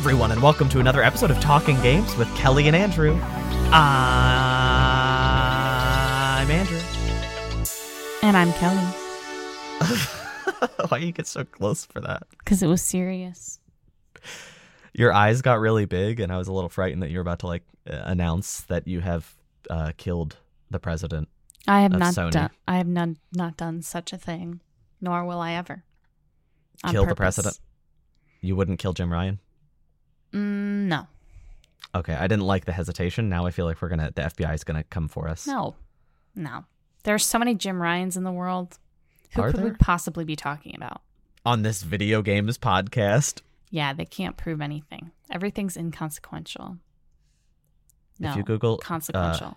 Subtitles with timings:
[0.00, 3.20] Everyone, and welcome to another episode of Talking Games with Kellie and Andrew.
[3.70, 4.40] I'm
[6.50, 6.80] Andrew.
[8.22, 8.78] And I'm Kellie.
[10.88, 12.22] Why you get so close for that?
[12.38, 13.60] Because it was serious.
[14.94, 17.40] Your eyes got really big, and I was a little frightened that you were about
[17.40, 19.36] to like uh, announce that you have
[19.68, 20.38] uh, killed
[20.70, 21.28] the president.
[21.68, 22.30] I have not Sony.
[22.30, 22.48] done.
[22.66, 24.62] I have not not done such a thing,
[24.98, 25.84] nor will I ever.
[26.88, 27.60] Kill the president?
[28.40, 29.40] You wouldn't kill Jim Ryan?
[30.32, 31.06] Mm, no,
[31.94, 33.28] Okay, I didn't like the hesitation.
[33.28, 35.46] Now I feel like we're gonna the FBI is gonna come for us.
[35.46, 35.74] no,
[36.34, 36.64] no.
[37.02, 38.78] There's so many Jim Ryans in the world.
[39.32, 41.02] Who Are could we possibly be talking about?
[41.46, 43.40] On this video games podcast,
[43.70, 45.10] Yeah, they can't prove anything.
[45.30, 46.76] Everything's inconsequential.
[48.18, 49.56] No, if you Google uh, consequential.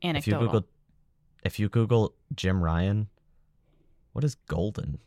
[0.00, 0.64] if you Google
[1.44, 3.08] if you Google Jim Ryan,
[4.12, 4.98] what is golden?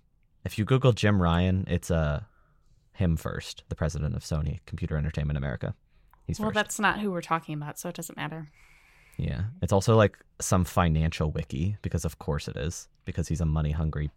[0.45, 2.21] If you Google Jim Ryan, it's uh
[2.93, 5.73] him first, the president of Sony Computer Entertainment America.
[6.25, 6.55] He's well, first.
[6.55, 8.49] that's not who we're talking about, so it doesn't matter.
[9.17, 9.43] Yeah.
[9.61, 13.71] It's also like some financial wiki because of course it is because he's a money
[13.71, 14.11] hungry.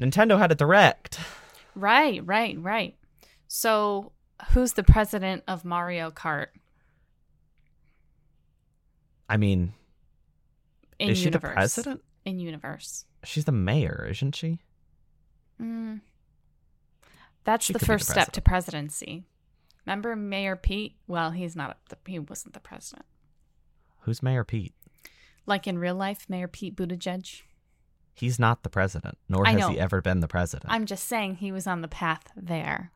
[0.00, 1.20] Nintendo had a direct.
[1.74, 2.96] Right, right, right.
[3.48, 4.12] So,
[4.50, 6.48] who's the president of Mario Kart
[9.28, 9.72] I mean,
[10.98, 12.02] in is she the president?
[12.24, 13.04] In universe.
[13.24, 14.60] She's the mayor, isn't she?
[15.60, 16.00] Mm.
[17.44, 19.24] That's She the be the first step to presidency.
[19.86, 20.96] Remember Mayor Pete?
[21.06, 21.78] Well, he's not.
[21.90, 23.06] The, he wasn't the president.
[24.00, 24.74] Who's Mayor Pete?
[25.46, 27.42] Like in real life, Mayor Pete Buttigieg.
[28.14, 29.68] He's not the president, nor I has know.
[29.70, 30.72] he ever been the president.
[30.72, 32.92] I'm just saying he was on the path there.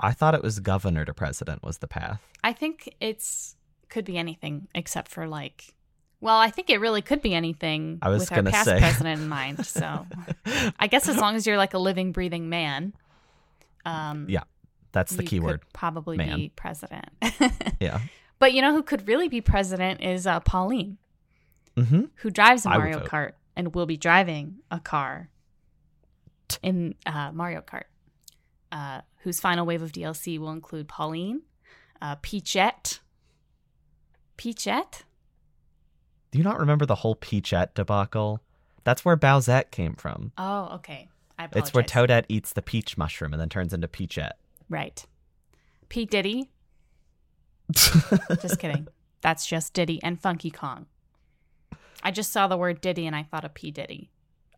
[0.00, 2.20] I thought it was governor to president was the path.
[2.42, 3.56] I think it's
[3.88, 5.74] could be anything except for like.
[6.20, 8.78] Well, I think it really could be anything I was with our past say.
[8.78, 9.64] president in mind.
[9.64, 10.06] So
[10.80, 12.92] I guess as long as you're like a living, breathing man.
[13.88, 14.44] Um, Yeah,
[14.92, 15.62] That's the key word.
[15.72, 16.36] Probably man.
[16.36, 17.06] be president.
[17.80, 18.00] Yeah.
[18.38, 20.98] but you know who could really be president is uh, Pauline,
[21.76, 22.04] Mm-hmm.
[22.16, 23.00] who drives a Mario.
[23.00, 25.30] Kart and will be driving a car
[26.62, 27.84] in uh, Mario Kart.
[28.72, 31.42] Uh, whose final wave of DLC will include Pauline,
[32.02, 33.00] uh, Peachette.
[34.36, 35.04] Peachette?
[36.30, 38.40] Do you not remember the whole Peachette debacle?
[38.84, 40.32] That's where Bowsette came from.
[40.38, 41.08] Oh, okay.
[41.38, 41.68] I apologize.
[41.68, 44.38] It's where Toadette eats the peach mushroom and then turns into Peachette.
[44.68, 45.04] Right.
[45.88, 46.50] P Diddy.
[47.72, 48.88] Just kidding.
[49.20, 50.86] That's just Diddy and Funky Kong.
[52.02, 54.10] I just saw the word Diddy and I thought of P Diddy.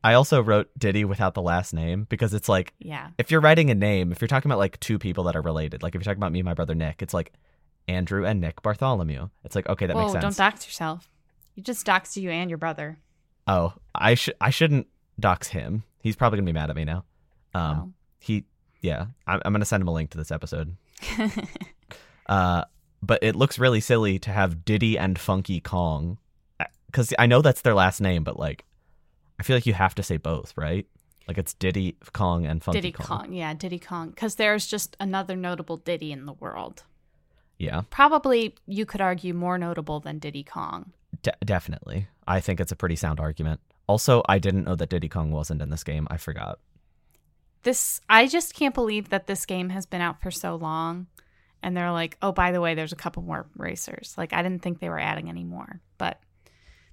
[0.04, 3.08] I also wrote Diddy without the last name because it's like Yeah.
[3.18, 5.82] if you're writing a name, if you're talking about like two people that are related,
[5.82, 7.32] like if you're talking about me and my brother Nick, it's like
[7.88, 9.28] Andrew and Nick Bartholomew.
[9.44, 10.22] It's like okay, that Whoa, makes sense.
[10.22, 11.08] don't dox yourself.
[11.54, 12.98] You just doxed you and your brother.
[13.46, 14.86] oh, I should I shouldn't
[15.18, 15.84] dox him.
[16.02, 17.04] He's probably gonna be mad at me now.
[17.54, 17.92] Um, Well.
[18.18, 18.44] he
[18.80, 20.76] yeah, I'm, I'm gonna send him a link to this episode.
[22.26, 22.64] Uh,
[23.02, 26.18] but it looks really silly to have Diddy and Funky Kong,
[26.86, 28.64] because I know that's their last name, but like,
[29.38, 30.86] I feel like you have to say both, right?
[31.26, 32.82] Like it's Diddy Kong and Funky Kong.
[32.82, 33.32] Diddy Kong.
[33.32, 34.10] Yeah, Diddy Kong.
[34.10, 36.84] Because there's just another notable Diddy in the world.
[37.58, 40.92] Yeah, Probably, you could argue, more notable than Diddy Kong.
[41.22, 42.06] de- definitely.
[42.28, 43.60] I think it's a pretty sound argument.
[43.90, 46.06] Also, I didn't know that Diddy Kong wasn't in this game.
[46.08, 46.60] I forgot.
[47.64, 51.08] This, I just can't believe that this game has been out for so long.
[51.60, 54.14] And they're like, oh, by the way, there's a couple more racers.
[54.16, 55.80] Like, I didn't think they were adding any more.
[55.98, 56.20] But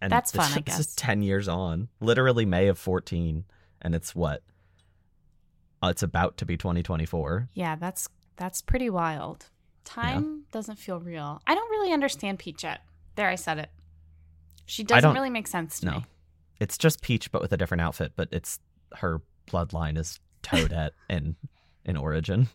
[0.01, 3.45] And That's this, fun, I This is ten years on, literally May of fourteen,
[3.79, 4.41] and it's what?
[5.83, 7.49] Uh, it's about to be 2024.
[7.53, 9.45] yeah, that's that's pretty wild.
[9.85, 11.43] Time doesn't feel real.
[11.45, 12.81] I don't really understand Peach yet.
[13.15, 13.69] There, I said it.
[14.65, 16.05] She doesn't really make sense to No, me.
[16.59, 18.13] It's just Peach, but with a different outfit.
[18.15, 18.59] But it's
[18.95, 21.35] her bloodline is Toadette in
[21.85, 22.49] in origin.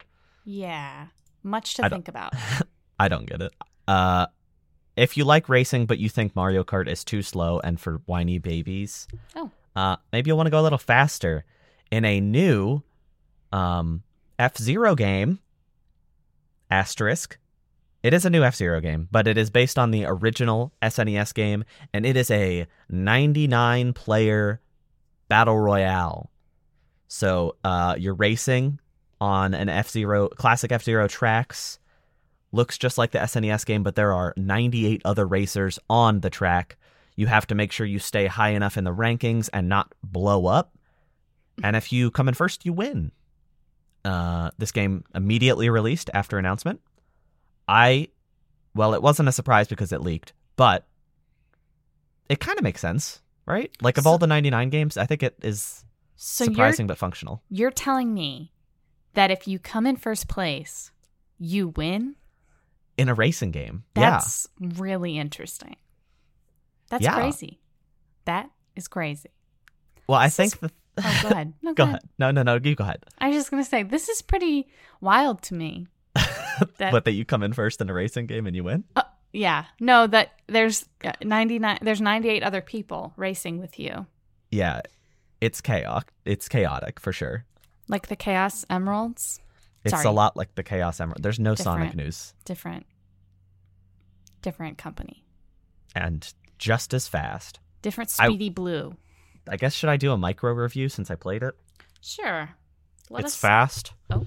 [0.45, 1.07] Yeah,
[1.43, 2.33] much to I think about.
[2.99, 3.53] I don't get it.
[3.89, 4.27] Uh,
[4.97, 8.39] if you like racing, but you think Mario Kart is too slow and for whiny
[8.39, 9.51] babies, Oh.
[9.75, 11.45] uh, maybe you'll want to go a little faster
[11.91, 12.83] in a new
[13.53, 14.03] um,
[14.39, 15.39] F Zero game.
[16.71, 17.39] Asterisk.
[18.03, 21.33] It is a new F Zero game, but it is based on the original SNES
[21.35, 24.61] game, and it is a 99 player
[25.29, 26.31] battle royale.
[27.07, 28.81] So uh, you're racing
[29.21, 31.79] on an F Zero classic F Zero tracks.
[32.51, 36.77] Looks just like the SNES game, but there are 98 other racers on the track.
[37.15, 40.47] You have to make sure you stay high enough in the rankings and not blow
[40.47, 40.77] up.
[41.63, 43.13] And if you come in first, you win.
[44.05, 46.81] Uh, this game immediately released after announcement.
[47.73, 48.09] I,
[48.75, 50.87] well, it wasn't a surprise because it leaked, but
[52.29, 53.71] it kind of makes sense, right?
[53.81, 55.85] Like of So- all the 99 games, I think it is
[56.17, 57.43] So surprising but functional.
[57.49, 58.53] you're telling me
[59.15, 60.91] that if you come in first place,
[61.39, 62.17] you win.
[62.99, 63.85] In a racing game.
[63.95, 65.77] That's really interesting.
[66.91, 67.15] That's Yeah.
[67.15, 67.61] crazy.
[68.27, 69.31] That is crazy.
[70.07, 71.55] Well, I this think is- the Oh, go ahead.
[71.63, 72.01] No, Go ahead.
[72.19, 72.59] No, no, no.
[72.63, 73.03] You go ahead.
[73.17, 74.69] I was just gonna say this is pretty
[75.01, 75.87] wild to me.
[76.79, 78.85] That- but that you come in first in a racing game and you win?
[79.33, 81.79] Yeah, no, that there's uh, ninety nine.
[81.81, 84.07] There's ninety eight other people racing with you,
[84.51, 84.83] Yeah.
[85.41, 86.13] It's chaotic.
[86.25, 87.45] It's chaotic for sure.
[87.89, 89.41] like the Chaos Emeralds.
[89.85, 90.05] It's Sorry.
[90.07, 91.21] a lot like the Chaos Emerald.
[91.23, 92.33] There's no Sonic news.
[92.45, 92.87] Different,
[94.41, 95.25] different company,
[95.97, 97.59] And just as fast.
[97.83, 98.97] different I- Speedy Blue.
[99.49, 101.55] I guess should I do a micro review since I played it?
[102.01, 102.51] Sure.
[103.11, 103.37] Let it's us.
[103.41, 103.93] fast.
[104.11, 104.27] Oh.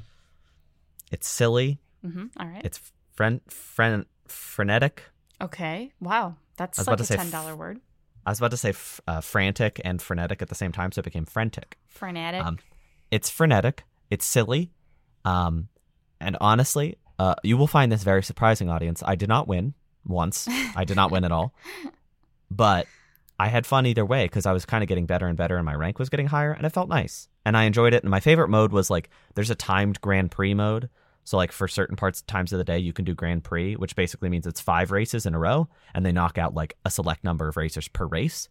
[1.11, 1.79] It's silly.
[2.11, 2.61] Hmm All right.
[2.65, 2.79] It's
[3.15, 5.03] fren- fren- frenetic.
[5.41, 5.91] okay.
[5.99, 7.79] Wow, that's like about a to say ten f- word.
[8.25, 10.99] I was about to say f- uh, frantic and frenetic at the same time, so
[10.99, 11.77] it became frantic.
[11.87, 12.43] Frenetic.
[12.43, 12.57] Um,
[13.11, 13.83] it's frenetic.
[14.09, 14.71] It's silly.
[15.25, 15.67] Um,
[16.19, 19.03] and honestly, uh, you will find this very surprising, audience.
[19.05, 19.73] I did not win
[20.05, 20.47] once.
[20.75, 21.53] I did not win at all.
[22.51, 22.87] But
[23.39, 25.65] I had fun either way because I was kind of getting better and better, and
[25.65, 27.27] my rank was getting higher, and it felt nice.
[27.45, 28.03] And I enjoyed it.
[28.03, 30.89] And my favorite mode was like there's a timed Grand Prix mode.
[31.25, 33.95] So like for certain parts times of the day, you can do Grand Prix, which
[33.95, 37.23] basically means it's five races in a row, and they knock out like a select
[37.23, 38.47] number of racers per race.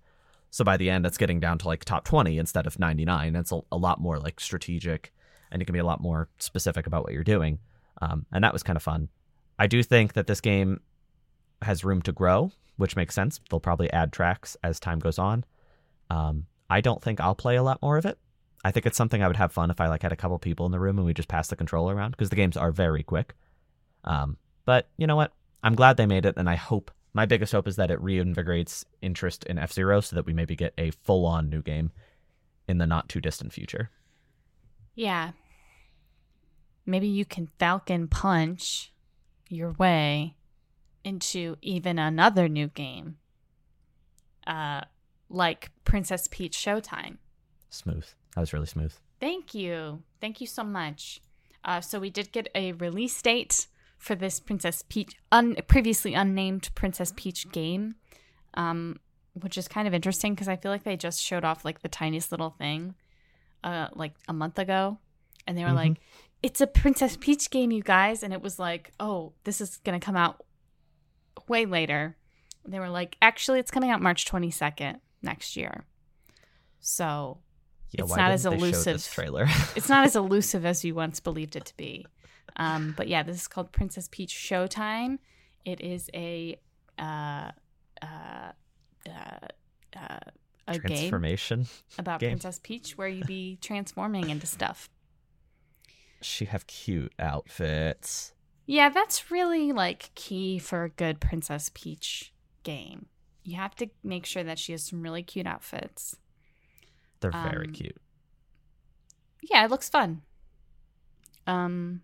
[0.50, 3.34] So by the end, it's getting down to like top 20 instead of 99.
[3.36, 5.12] It's a, a lot more like strategic
[5.54, 7.60] and you can be a lot more specific about what you're doing.
[8.02, 9.08] Um, and that was kind of fun.
[9.58, 10.80] I do think that this game
[11.62, 13.40] has room to grow, which makes sense.
[13.48, 15.44] They'll probably add tracks as time goes on.
[16.10, 18.18] Um, I don't think I'll play a lot more of it.
[18.64, 20.64] I think it's something I would have fun if I like had a couple people
[20.64, 23.02] in the room and we just pass the controller around because the games are very
[23.02, 23.34] quick.
[24.04, 25.32] Um, but you know what?
[25.62, 28.84] I'm glad they made it, and I hope my biggest hope is that it reinvigorates
[29.00, 31.90] interest in F Zero so that we maybe get a full on new game
[32.66, 33.90] in the not too distant future.
[34.94, 35.32] yeah.
[36.86, 38.92] Maybe you can Falcon punch
[39.48, 40.36] your way
[41.02, 43.16] into even another new game,
[44.46, 44.82] uh,
[45.30, 47.16] like Princess Peach Showtime.
[47.70, 48.06] Smooth.
[48.34, 48.92] That was really smooth.
[49.20, 50.02] Thank you.
[50.20, 51.20] Thank you so much.
[51.64, 53.66] Uh, so we did get a release date
[53.96, 57.94] for this Princess Peach, un- previously unnamed Princess Peach game,
[58.54, 59.00] um,
[59.32, 61.88] which is kind of interesting because I feel like they just showed off like the
[61.88, 62.94] tiniest little thing,
[63.62, 64.98] uh, like a month ago,
[65.46, 65.74] and they were Mhm.
[65.76, 66.00] like,
[66.42, 70.00] "It's a Princess Peach game, you guys," and it was like, "Oh, this is gonna
[70.00, 70.44] come out
[71.48, 72.16] way later."
[72.66, 75.86] They were like, "Actually, it's coming out March twenty second next year."
[76.80, 77.38] So
[77.90, 79.04] Yeah, It's not as elusive.
[79.04, 79.46] trailer.
[79.76, 82.06] it's not as elusive as you once believed it to be.
[82.56, 85.18] Um, but yeah, this is called Princess Peach Showtime.
[85.64, 86.58] It is a
[86.98, 87.50] uh,
[88.02, 88.52] uh,
[89.08, 89.10] uh,
[89.96, 90.18] uh,
[90.66, 91.66] a game Transformation.
[91.98, 92.30] about game.
[92.30, 94.88] Princess Peach where you be transforming into stuff.
[96.20, 98.32] She have cute outfits.
[98.66, 102.32] Yeah, that's really like key for a good Princess Peach
[102.62, 103.06] game.
[103.42, 106.16] You have to make sure that she has some really cute outfits.
[107.30, 107.96] They're very Um, cute.
[109.42, 110.22] Yeah, it looks fun.
[111.46, 112.02] Um,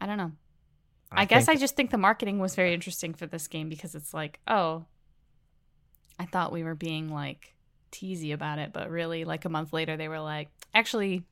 [0.00, 0.32] I don't know.
[1.12, 4.12] I, guess I just think the marketing was very interesting for this game because it's
[4.12, 4.84] like, oh,
[6.18, 7.54] I thought we were being like
[7.92, 11.22] teasy about it, but really, like a month later, they were like, actually,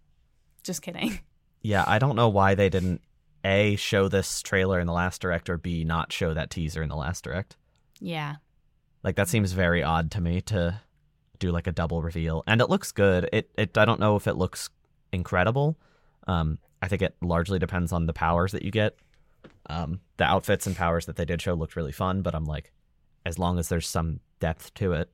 [0.62, 1.20] just kidding.
[1.64, 3.02] Yeah, I don't know why they didn't
[3.44, 6.88] A show this trailer in the last direct or B not show that teaser in
[6.88, 7.56] the last direct.
[8.00, 8.36] yeah.
[9.04, 10.80] Like that seems very odd to me to
[11.42, 12.42] do like a double reveal.
[12.46, 13.28] And it looks good.
[13.32, 14.70] It it I don't know if it looks
[15.12, 15.76] incredible.
[16.26, 18.96] Um I think it largely depends on the powers that you get.
[19.68, 22.72] Um the outfits and powers that they did show looked really fun, but I'm like
[23.26, 25.10] as long as there's some depth to it,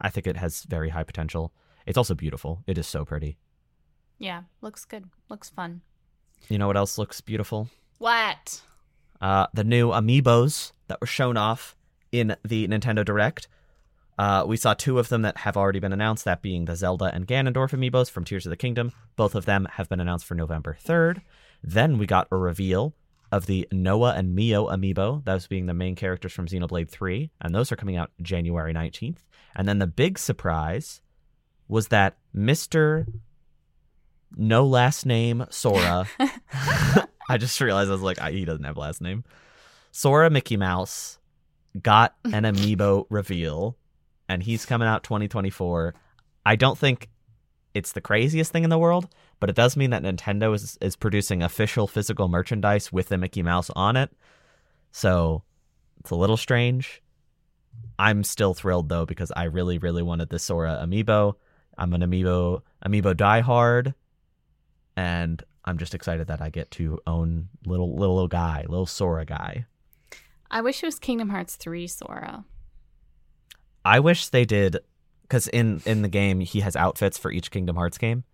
[0.00, 1.52] I think it has very high potential.
[1.86, 2.62] It's also beautiful.
[2.66, 3.36] It is so pretty.
[4.18, 4.42] Yeah.
[4.62, 5.04] Looks good.
[5.28, 5.82] Looks fun.
[6.48, 7.68] You know what else looks beautiful?
[7.98, 8.62] What?
[9.20, 11.74] uh, the new amiibos that were shown off
[12.12, 13.48] in the Nintendo Direct.
[14.18, 17.10] Uh, we saw two of them that have already been announced, that being the Zelda
[17.12, 18.92] and Ganondorf amiibos from Tears of the Kingdom.
[19.16, 21.22] Both of them have been announced for November 3rd.
[21.62, 22.94] Then we got a reveal
[23.32, 27.54] of the Noah and Mio amiibo, those being the main characters from Xenoblade 3, and
[27.54, 29.18] those are coming out January 19th.
[29.56, 31.00] And then the big surprise
[31.66, 33.06] was that Mr.
[34.36, 36.06] No last name Sora
[37.28, 39.24] I just realized I was like, I, he doesn't have a last name.
[39.90, 41.18] Sora Mickey Mouse
[41.80, 43.76] got an amiibo reveal,
[44.28, 45.94] and he's coming out 2024.
[46.46, 47.08] I don't think
[47.74, 49.08] it's the craziest thing in the world,
[49.40, 53.42] but it does mean that Nintendo is is producing official physical merchandise with the Mickey
[53.42, 54.10] Mouse on it.
[54.92, 55.42] So
[56.00, 57.02] it's a little strange.
[57.98, 61.34] I'm still thrilled though because I really, really wanted the Sora amiibo.
[61.76, 63.94] I'm an amiibo amiibo diehard,
[64.96, 69.24] and I'm just excited that I get to own little little, little guy, little Sora
[69.24, 69.66] guy.
[70.50, 72.44] I wish it was Kingdom Hearts 3 Sora.
[73.84, 74.78] I wish they did
[75.22, 78.24] because in in the game he has outfits for each Kingdom Hearts game.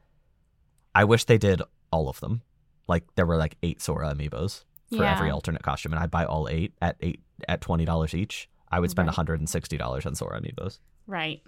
[0.94, 2.42] I wish they did all of them.
[2.88, 5.12] Like there were like eight Sora amiibos for Yeah.
[5.16, 8.48] every alternate costume, and I'd buy all eight at eight at twenty dollars each.
[8.70, 9.14] I would spend Right.
[9.14, 10.78] hundred and sixty dollars on Sora amiibos.
[11.06, 11.42] Right.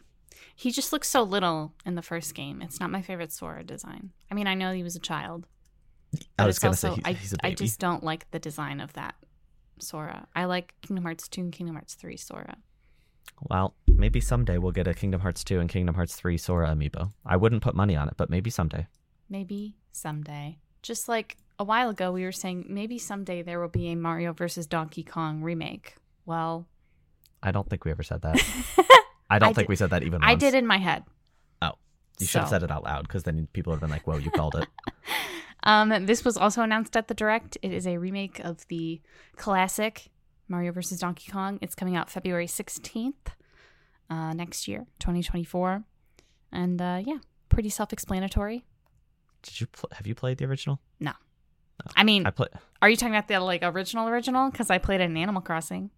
[0.57, 2.63] He just looks so little in the first game.
[2.63, 4.11] It's not my favorite Sora design.
[4.31, 5.47] I mean, I know he was a child.
[6.39, 7.53] I was gonna also, say I, he's a I baby.
[7.53, 9.15] I just don't like the design of that
[9.79, 10.27] Sora.
[10.35, 12.57] I like Kingdom Hearts 2 and Kingdom Hearts 3 Sora.
[13.51, 17.13] Well, maybe someday we'll get a Kingdom Hearts two and Kingdom Hearts three Sora amiibo.
[17.27, 18.87] I wouldn't put money on it, but maybe someday.
[19.29, 20.59] Maybe someday.
[20.83, 24.33] Just like a while ago, we were saying maybe someday there will be a Mario
[24.33, 25.95] versus Donkey Kong remake.
[26.27, 26.67] Well,
[27.43, 28.37] I don't think we ever said that.
[29.31, 31.05] I don't I think did- we said that even I did in my head.
[31.61, 31.73] Oh,
[32.19, 34.19] you should have said it out loud because then people would have been like, "Whoa,
[34.19, 34.69] you called it."
[35.65, 37.57] Um, this was also announced at the Direct.
[37.63, 39.01] It is a remake of the
[39.37, 40.11] classic
[40.53, 41.01] Mario vs.
[41.01, 41.59] Donkey Kong.
[41.63, 43.15] It's coming out February 16th
[44.11, 45.83] uh, next year, 2024.
[46.53, 47.19] And uh, yeah,
[47.49, 48.65] pretty self explanatory.
[49.43, 50.79] Did you pl- have you played the original?
[51.01, 51.13] No.
[51.97, 52.47] I mean, I play
[52.81, 54.51] are you talking about the like original original?
[54.51, 55.91] Because I played it in Animal Crossing.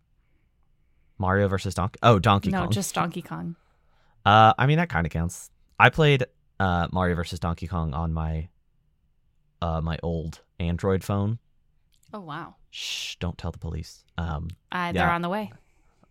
[1.18, 1.98] Mario versus Donkey.
[2.02, 2.66] Oh, Donkey no, Kong.
[2.66, 3.56] No, just Donkey Kong.
[4.24, 5.50] Uh, I mean that kind of counts.
[5.78, 6.24] I played
[6.60, 8.48] uh Mario versus Donkey Kong on my
[9.60, 11.40] uh my old Android phone.
[12.12, 12.54] Oh, wow.
[12.76, 14.04] Shh, don't tell the police.
[14.18, 15.14] Um, Uh, They're Yeah.
[15.14, 15.52] on the way.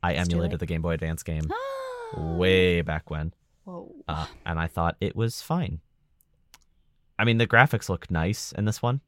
[0.01, 1.43] I It's emulated the Game Boy Advance game
[2.17, 3.33] way back when,
[3.65, 3.93] Whoa.
[4.07, 5.81] uh, and I thought it was fine.
[7.19, 9.01] I mean, the graphics look nice in this one,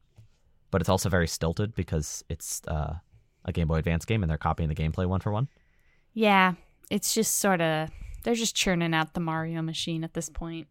[0.70, 2.96] but it's also very stilted because it's uh,
[3.46, 5.48] a Game Boy Advance game and they're copying the gameplay one for one.
[6.14, 6.54] Yeah,
[6.90, 7.90] it's just sort of
[8.24, 10.68] they're just churning out the Mario machine at this point.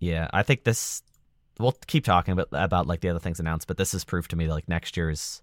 [0.00, 1.02] Yeah, I think this.
[1.58, 4.36] We'll keep talking about about like the other things announced, but this has proved to
[4.36, 5.42] me like next year's.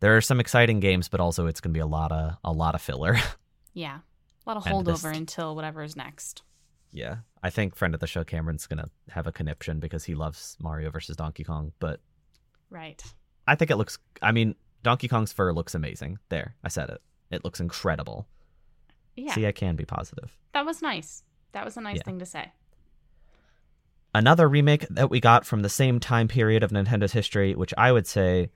[0.00, 2.52] There are some exciting games, but also it's going to be a lot of a
[2.52, 3.16] lot of filler.
[3.74, 6.42] Yeah, a lot of And this- holdover until whatever is next.
[6.90, 10.16] yeah, I think friend of the show Cameron's going to have a conniption because he
[10.16, 12.00] loves Mario versus Donkey Kong, but
[12.70, 13.00] Right.
[13.46, 13.98] I think it looks.
[14.20, 16.18] I mean, Donkey Kong's fur looks amazing.
[16.28, 17.00] There, I said it.
[17.30, 18.26] It looks incredible.
[19.14, 20.36] Yeah, See, I can be positive.
[20.54, 21.22] that was nice.
[21.52, 22.02] That was a nice Yeah.
[22.02, 22.50] thing to say.
[24.14, 27.92] Another remake that we got from the same time period of Nintendo's history, which I
[27.92, 28.50] would say,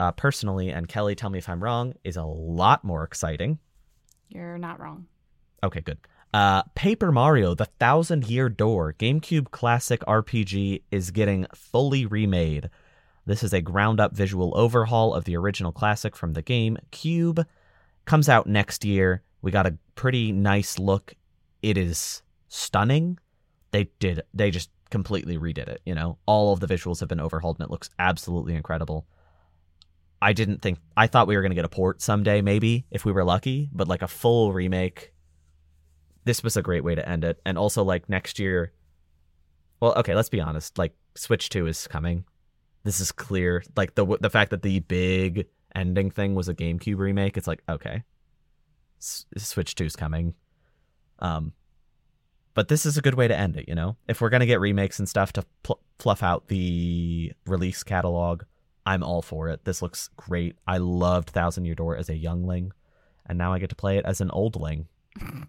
[0.00, 3.58] uh, personally, and Kellie, tell me if I'm wrong, is a lot more exciting.
[4.28, 5.06] You're not wrong.
[5.62, 5.98] Okay, good.
[6.32, 12.70] Uh, Paper Mario: The Thousand Year Door GameCube classic RPG is getting fully remade.
[13.26, 17.46] This is a ground-up visual overhaul of the original classic from the game Cube.
[18.04, 19.22] Comes out next year.
[19.40, 21.14] We got a pretty nice look.
[21.62, 23.18] It is stunning.
[23.70, 24.22] They did.
[24.34, 25.80] They just completely redid it.
[25.86, 29.06] You know, all of the visuals have been overhauled, and it looks absolutely incredible.
[30.24, 30.78] I didn't think.
[30.96, 33.88] I thought we were to get a port someday, maybe if we were lucky, but
[33.88, 35.14] like a full remake
[36.24, 37.40] this was a great way to end it.
[37.44, 38.72] And also, like next year,
[39.80, 40.78] well, okay, let's be honest.
[40.78, 42.24] Like Switch Two is coming.
[42.82, 43.62] This is clear.
[43.76, 47.36] Like the the fact that the big ending thing was a GameCube remake.
[47.36, 48.02] It's like okay,
[49.00, 50.34] S- Switch Two's coming.
[51.18, 51.52] Um,
[52.54, 53.68] but this is a good way to end it.
[53.68, 57.82] You know, if we're gonna get remakes and stuff to pl- fluff out the release
[57.82, 58.44] catalog,
[58.86, 59.64] I'm all for it.
[59.64, 60.56] This looks great.
[60.66, 62.72] I loved Thousand Year Door as a youngling,
[63.26, 64.86] and now I get to play it as an oldling.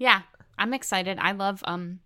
[0.00, 0.22] Yeah,
[0.58, 1.18] I'm excited.
[1.20, 2.00] I love um,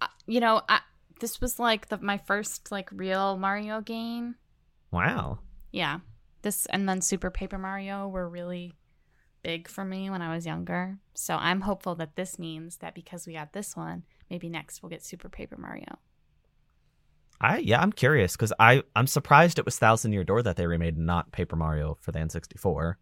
[0.00, 0.80] uh, you know, I,
[1.20, 4.34] this was like the my first like real Mario game.
[4.90, 5.38] Wow.
[5.70, 6.00] Yeah,
[6.42, 8.74] this and then Super Paper Mario were really
[9.44, 10.98] big for me when I was younger.
[11.14, 14.90] So I'm hopeful that this means that because we got this one, maybe next we'll
[14.90, 16.00] get Super Paper Mario.
[17.42, 20.66] I yeah, I'm curious because I I'm surprised it was Thousand Year Door that they
[20.66, 22.94] remade, not Paper Mario for the N64.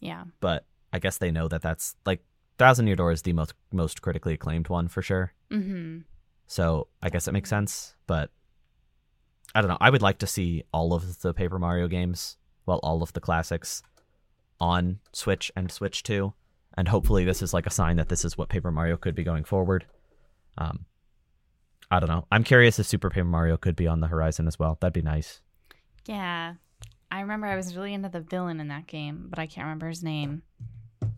[0.00, 2.22] Yeah, But I guess they know that that's like
[2.58, 5.32] Thousand Year Door is the most most critically acclaimed one for sure.
[5.50, 6.00] mm-hmm.
[6.46, 7.94] So I guess it makes sense.
[8.06, 8.30] But
[9.54, 9.78] I don't know.
[9.80, 13.20] I would like to see all of the Paper Mario games, well, all of the
[13.20, 13.82] classics,
[14.60, 16.34] on Switch and Switch Two,
[16.76, 19.24] and hopefully this is like a sign that this is what Paper Mario could be
[19.24, 19.86] going forward.
[20.58, 20.84] Um,
[21.90, 22.26] I don't know.
[22.30, 24.76] I'm curious if Super Paper Mario could be on the horizon as well.
[24.80, 25.40] That'd be nice.
[26.06, 26.54] Yeah.
[27.10, 29.88] I remember I was really into the villain in that game, but I can't remember
[29.88, 30.42] his name.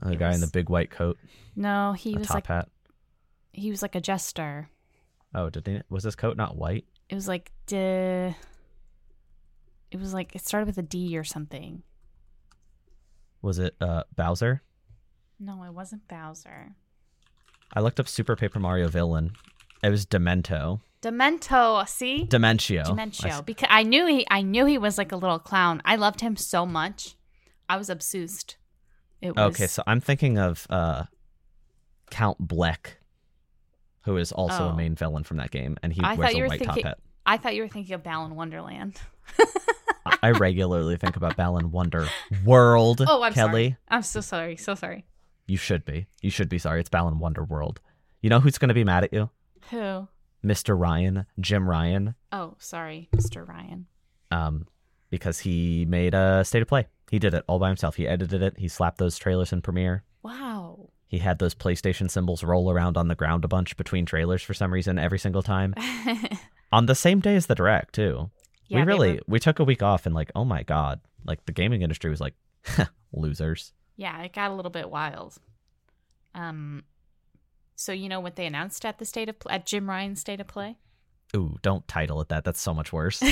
[0.03, 1.19] The It guy in the big white coat,
[1.57, 2.69] No, he was top like hat.
[3.53, 4.71] he was like a jester.
[5.35, 6.85] Oh, did he, was his coat not white?
[7.09, 8.35] It was like de
[9.91, 11.83] It was like it started with a D or something.
[13.43, 14.63] Was it uh, Bowser?
[15.41, 16.77] No, it wasn't Bowser.
[17.75, 19.33] I looked up Super Paper Mario villain.
[19.83, 20.81] It was Demento.
[21.03, 21.89] Demento.
[21.89, 22.85] See, Dimentio.
[22.85, 23.45] Dimentio.
[23.45, 25.81] Because I knew he, I knew he was like a little clown.
[25.85, 27.17] I loved him so much.
[27.69, 28.57] I was obsessed.
[29.23, 31.05] It was Okay, so I'm thinking of uh,
[32.11, 32.97] Count Bleck,
[34.03, 34.77] who is also a Oh.
[34.77, 36.75] main villain from that game, and he I wears thought you a were white top
[36.75, 36.99] thinking- hat.
[37.27, 39.01] I thought you were thinking of Balan Wonderland.
[40.07, 42.09] I- I regularly think about Balan Wonder
[42.45, 43.03] World.
[43.09, 43.71] Oh, I'm Kellie.
[43.71, 43.77] sorry.
[43.89, 44.57] I'm so sorry.
[44.57, 45.05] So sorry.
[45.47, 46.07] You should be.
[46.23, 46.81] You should be sorry.
[46.81, 47.81] It's Balan Wonder World.
[48.23, 49.31] You know who's going to be mad at you?
[49.71, 50.09] Who?
[50.45, 50.79] Mr.
[50.79, 53.47] Ryan, Jim Ryan, Oh, sorry, Mr.
[53.47, 53.87] Ryan.
[54.31, 54.67] um,
[55.11, 56.87] because he made a state of play.
[57.11, 57.97] He did it all by himself.
[57.97, 58.55] He edited it.
[58.57, 60.05] He slapped those trailers in Premiere.
[60.23, 60.91] Wow.
[61.09, 64.55] He had those PlayStation symbols roll around on the ground a bunch between trailers for
[64.55, 65.75] some reason every single time.
[66.73, 68.31] On the same day as the direct, too.
[68.69, 71.45] Yeah, we really were- we took a week off and like, oh my god, like
[71.47, 72.35] the gaming industry was like
[73.13, 73.73] losers.
[73.97, 75.35] yeah, it got a little bit wild.
[76.33, 76.85] Um,
[77.81, 80.47] so you know what they announced at the state of at Jim Ryan's state of
[80.47, 80.77] play?
[81.35, 82.45] Ooh, don't title it that.
[82.45, 83.23] That's so much worse.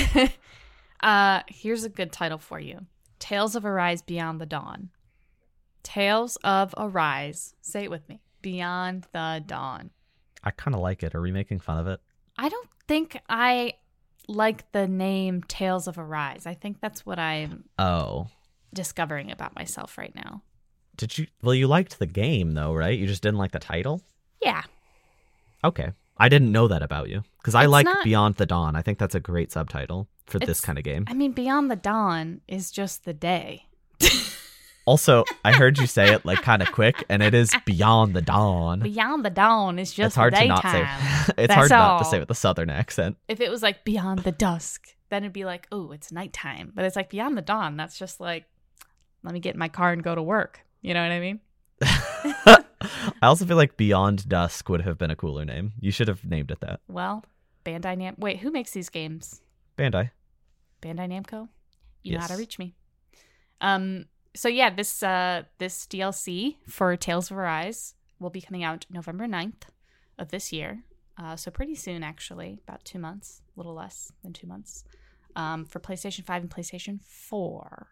[1.01, 2.85] uh, here's a good title for you:
[3.19, 4.89] Tales of Arise Beyond the Dawn.
[5.83, 7.53] Tales of Arise.
[7.61, 8.21] Say it with me.
[8.41, 9.91] Beyond the Dawn.
[10.43, 11.13] I kind of like it.
[11.15, 11.99] Are we making fun of it?
[12.37, 13.73] I don't think I
[14.27, 16.45] like the name Tales of Arise.
[16.45, 18.27] I think that's what I'm Oh,
[18.73, 20.41] discovering about myself right now.
[20.95, 21.27] did you?
[21.43, 22.97] Well, you liked the game though, right?
[22.97, 24.01] You just didn't like the title.
[24.41, 24.63] Yeah.
[25.63, 28.75] Okay, I didn't know that about you because I It's like not- Beyond the Dawn.
[28.75, 31.05] I think that's a great subtitle for this kind of game.
[31.07, 33.65] I mean, Beyond the Dawn is just the day.
[34.89, 38.23] Also, I heard you say it like kind of quick, and it is Beyond the
[38.23, 38.79] Dawn.
[38.79, 40.81] Beyond the Dawn is just it's hard the to not say.
[41.27, 43.15] it's That's hard not to say with a southern accent.
[43.27, 46.71] If it was like Beyond the Dusk, then it'd be like, oh, it's nighttime.
[46.73, 47.77] But it's like Beyond the Dawn.
[47.77, 48.45] That's just like,
[49.21, 50.61] let me get in my car and go to work.
[50.81, 51.39] You know what I mean?
[53.21, 55.73] I also feel like Beyond Dusk would have been a cooler name.
[55.79, 56.79] You should have named it that.
[56.87, 57.25] Well,
[57.65, 58.15] Bandai Nam.
[58.17, 59.41] Wait, who makes these games?
[59.77, 60.11] Bandai.
[60.81, 61.49] Bandai Namco.
[62.03, 62.75] You know how to reach me.
[63.61, 64.05] Um.
[64.35, 69.25] So yeah, this uh this DLC for Tales of Arise will be coming out November
[69.25, 69.63] 9th
[70.17, 70.83] of this year.
[71.17, 74.83] Uh, so pretty soon, actually, about two months, a little less than two months,
[75.35, 77.87] um, for PlayStation 5 and PlayStation 4.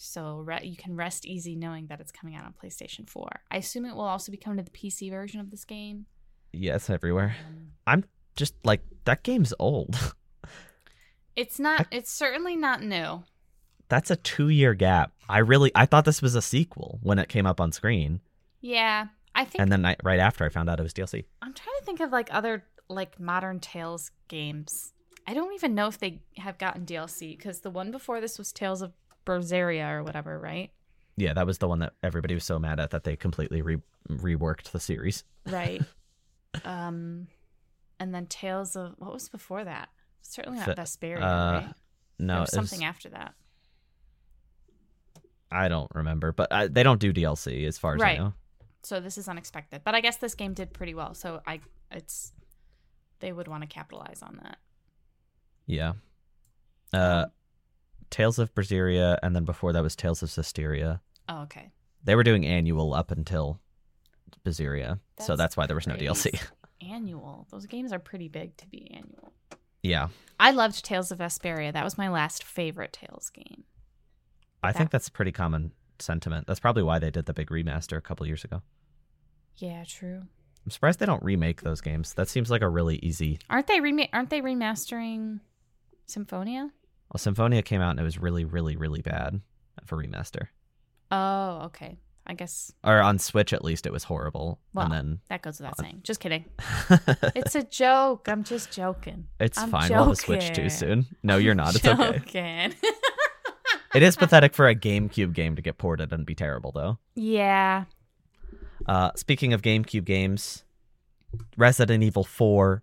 [0.00, 3.28] So re- you can rest easy knowing that it's coming out on PlayStation 4.
[3.50, 6.06] I assume it will also be coming to the PC version of this game.
[6.52, 7.34] Yes, everywhere.
[7.46, 8.04] Um, I'm
[8.36, 10.14] Just like that game's old.
[11.36, 11.88] it's not.
[11.90, 13.24] It's certainly not new.
[13.88, 15.12] That's a two year gap.
[15.28, 18.20] I really I thought this was a sequel when it came up on screen,
[18.60, 21.24] Yeah, I think and then I, right after I found out it was DLC.
[21.42, 24.92] I'm trying to think of like other like modern Tales games.
[25.26, 28.52] I don't even know if they have gotten DLC because the one before this was
[28.52, 28.92] Tales of
[29.28, 30.70] Berseria or whatever, right?
[31.16, 33.82] Yeah, that was the one that everybody was so mad at that they completely re-
[34.08, 35.24] reworked the series.
[35.46, 35.82] Right.
[36.64, 37.26] um,
[38.00, 39.88] and then Tales of what was before that?
[40.22, 41.74] Certainly not Vesperia, uh, right?
[42.18, 43.34] No, something was- after that.
[45.50, 48.18] I don't remember, but uh, they don't do DLC as far as Right.
[48.20, 48.32] I know.
[48.82, 51.14] So this is unexpected, but I guess this game did pretty well.
[51.14, 51.60] So I,
[51.90, 52.32] it's
[53.20, 54.58] they would want to capitalize on that.
[55.66, 55.94] Yeah.
[56.92, 57.26] Uh,
[58.10, 61.00] Tales of Berseria, and then before that was Tales of Zestiria.
[61.28, 61.70] Oh, okay.
[62.04, 63.60] They were doing annual up until
[64.44, 65.94] Berseria, so That's that's why there was no.
[65.96, 66.40] DLC.
[66.80, 67.46] Annual.
[67.50, 69.32] Those games are pretty big to be annual.
[69.82, 70.08] yeah,
[70.40, 71.72] I loved Tales of Vesperia.
[71.72, 73.64] That was my last favorite Tales game.
[74.62, 76.46] I That- think that's a pretty common sentiment.
[76.46, 78.62] That's probably why they did the big remaster a couple years ago.
[79.56, 80.22] Yeah, true.
[80.64, 82.14] I'm surprised they don't remake those games.
[82.14, 83.38] That seems like a really easy.
[83.50, 85.40] Aren't they rema- aren't they remastering
[86.06, 86.70] Symphonia?
[87.12, 89.40] Well, Symphonia came out and it was really, really, really bad
[89.86, 90.48] for remaster.
[91.10, 91.96] Oh, okay.
[92.26, 94.60] I guess Or on Switch, at least, it was horrible.
[94.74, 96.00] Well, and that goes without Uh, saying.
[96.04, 96.44] Just kidding.
[97.34, 98.28] It's a joke.
[98.28, 99.28] I'm just joking.
[99.40, 99.90] it's I'm fine.
[99.90, 101.06] We'll have Switch too soon.
[101.22, 101.74] No, you're not.
[101.74, 102.18] It's okay.
[102.18, 102.74] Joking.
[103.94, 106.98] It is pathetic for a GameCube game to get ported and be terrible, though.
[107.14, 107.84] yeah.
[108.86, 110.62] Uh, speaking of GameCube games,
[111.56, 112.82] Resident Evil 4,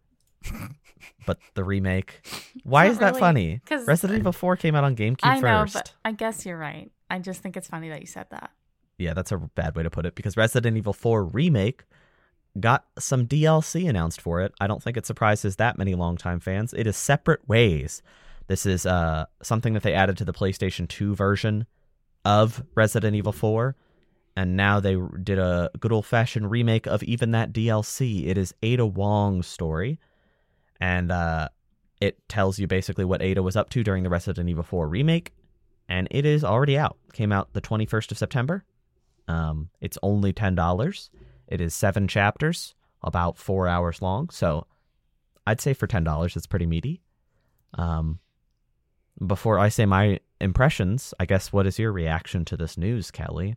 [1.25, 2.25] but the remake.
[2.63, 3.61] Why is that really- funny?
[3.65, 5.73] 'cause- Resident Evil 4 came out on GameCube I know, first.
[5.73, 6.91] but I guess you're right.
[7.09, 8.51] I just think it's funny that you said that.
[8.97, 11.83] Yeah, that's a bad way to put it because Resident Evil 4 remake
[12.59, 14.53] got some DLC announced for it.
[14.61, 16.73] I don't think it surprises that many longtime fans.
[16.73, 18.01] It is Separate Ways.
[18.47, 21.65] This is uh, something that they added to the PlayStation 2 version
[22.23, 23.75] of Resident Evil 4.
[24.37, 28.27] And now they did a good old fashioned remake of even that DLC.
[28.27, 29.99] It is Ada Wong's story.
[30.79, 31.49] And uh,
[32.01, 35.33] it tells you basically what Ada was up to during the Resident Evil 4 remake.
[35.87, 36.97] And it is already out.
[37.13, 38.63] Came out the 21st of September.
[39.27, 41.09] Um, it's only ten dollars.
[41.47, 44.29] It is seven chapters, about four hours long.
[44.29, 44.67] So
[45.47, 47.01] I'd say for ten dollars, it's pretty meaty.
[47.73, 48.19] Um,
[49.25, 53.55] before I say my impressions, I guess what is your reaction to this news, Kellie?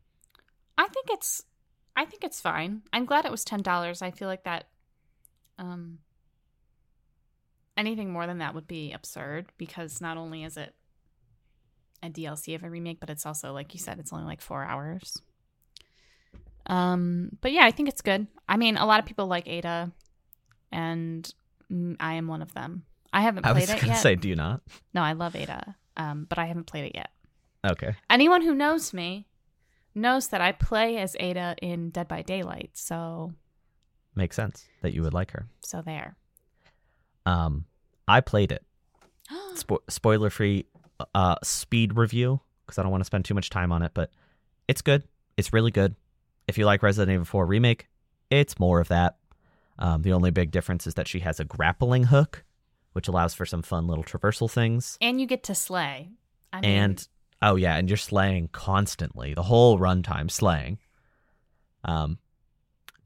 [0.76, 1.44] I think it's
[1.96, 2.82] I think it's fine.
[2.92, 4.02] I'm glad it was ten dollars.
[4.02, 4.68] I feel like that
[5.58, 5.98] um
[7.78, 10.74] anything more than that would be absurd because not only is it
[12.02, 14.62] a DLC of a remake, but it's also like you said, it's only like four
[14.64, 15.16] hours.
[16.66, 18.26] Um, but yeah, I think it's good.
[18.48, 19.90] I mean, a lot of people like Ada,
[20.70, 21.32] and
[21.98, 22.84] I am one of them.
[23.12, 24.02] I haven't I played was it gonna yet.
[24.02, 24.60] say, do you not?
[24.92, 27.10] No, I love Ada, um, but I haven't played it yet.
[27.66, 27.94] Okay.
[28.10, 29.26] Anyone who knows me
[29.94, 32.70] knows that I play as Ada in Dead by Daylight.
[32.74, 33.32] So,
[34.14, 35.46] Makes sense that you would like her.
[35.64, 36.16] so there.
[37.28, 37.64] Um,
[38.06, 38.64] I played it.
[39.54, 40.66] Spo- spoiler free
[41.14, 44.10] uh speed review because I don't want to spend too much time on it, but
[44.66, 45.02] it's good.
[45.36, 45.94] It's really good.
[46.46, 47.86] If you like Resident Evil 4 remake,
[48.30, 49.16] it's more of that.
[49.78, 52.44] Um, the only big difference is that she has a grappling hook,
[52.94, 54.98] which allows for some fun little traversal things.
[55.00, 56.10] and you get to slay.
[56.52, 57.08] I mean, and
[57.42, 60.78] oh yeah, and you're slaying constantly the whole runtime, slaying
[61.84, 62.18] um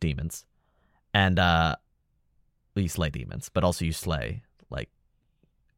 [0.01, 0.45] demons,
[1.13, 1.77] and uh,
[2.75, 4.89] well, you slay demons, but also you slay like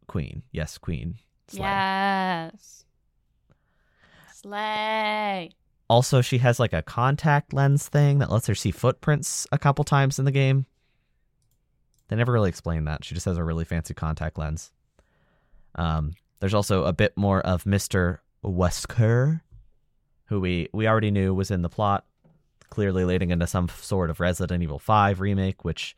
[0.06, 0.42] queen.
[0.52, 1.16] Yes, queen.
[1.48, 1.60] Slay.
[1.60, 2.84] yes,
[4.32, 5.50] slay.
[5.88, 9.84] Also, she has like a contact lens thing that lets her see footprints a couple
[9.84, 10.66] times in the game.
[12.08, 13.04] They never really explain that.
[13.04, 14.70] She just has a really fancy contact lens.
[15.74, 18.18] Um, there's also a bit more of Mr.
[18.44, 19.40] Wesker,
[20.26, 22.04] who we, we already knew was in the plot,
[22.70, 25.96] clearly leading into some sort of Resident Evil 5 remake, which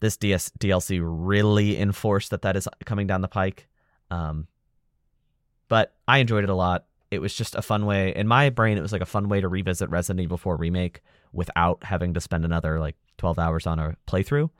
[0.00, 3.68] this DS, DLC really enforced that that is coming down the pike.
[4.10, 4.46] Um,
[5.68, 6.86] but I enjoyed it a lot.
[7.10, 8.14] It was just a fun way.
[8.14, 11.02] In my brain, it was like a fun way to revisit Resident Evil 4 remake
[11.32, 14.50] without having to spend another like 12 hours on a playthrough.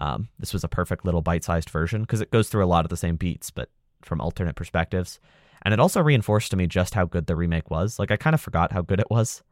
[0.00, 2.88] Um, this was a perfect little bite-sized version because it goes through a lot of
[2.88, 3.68] the same beats, but
[4.02, 5.18] from alternate perspectives.
[5.62, 7.98] And it also reinforced to me just how good the remake was.
[7.98, 9.42] Like I kind of forgot how good it was,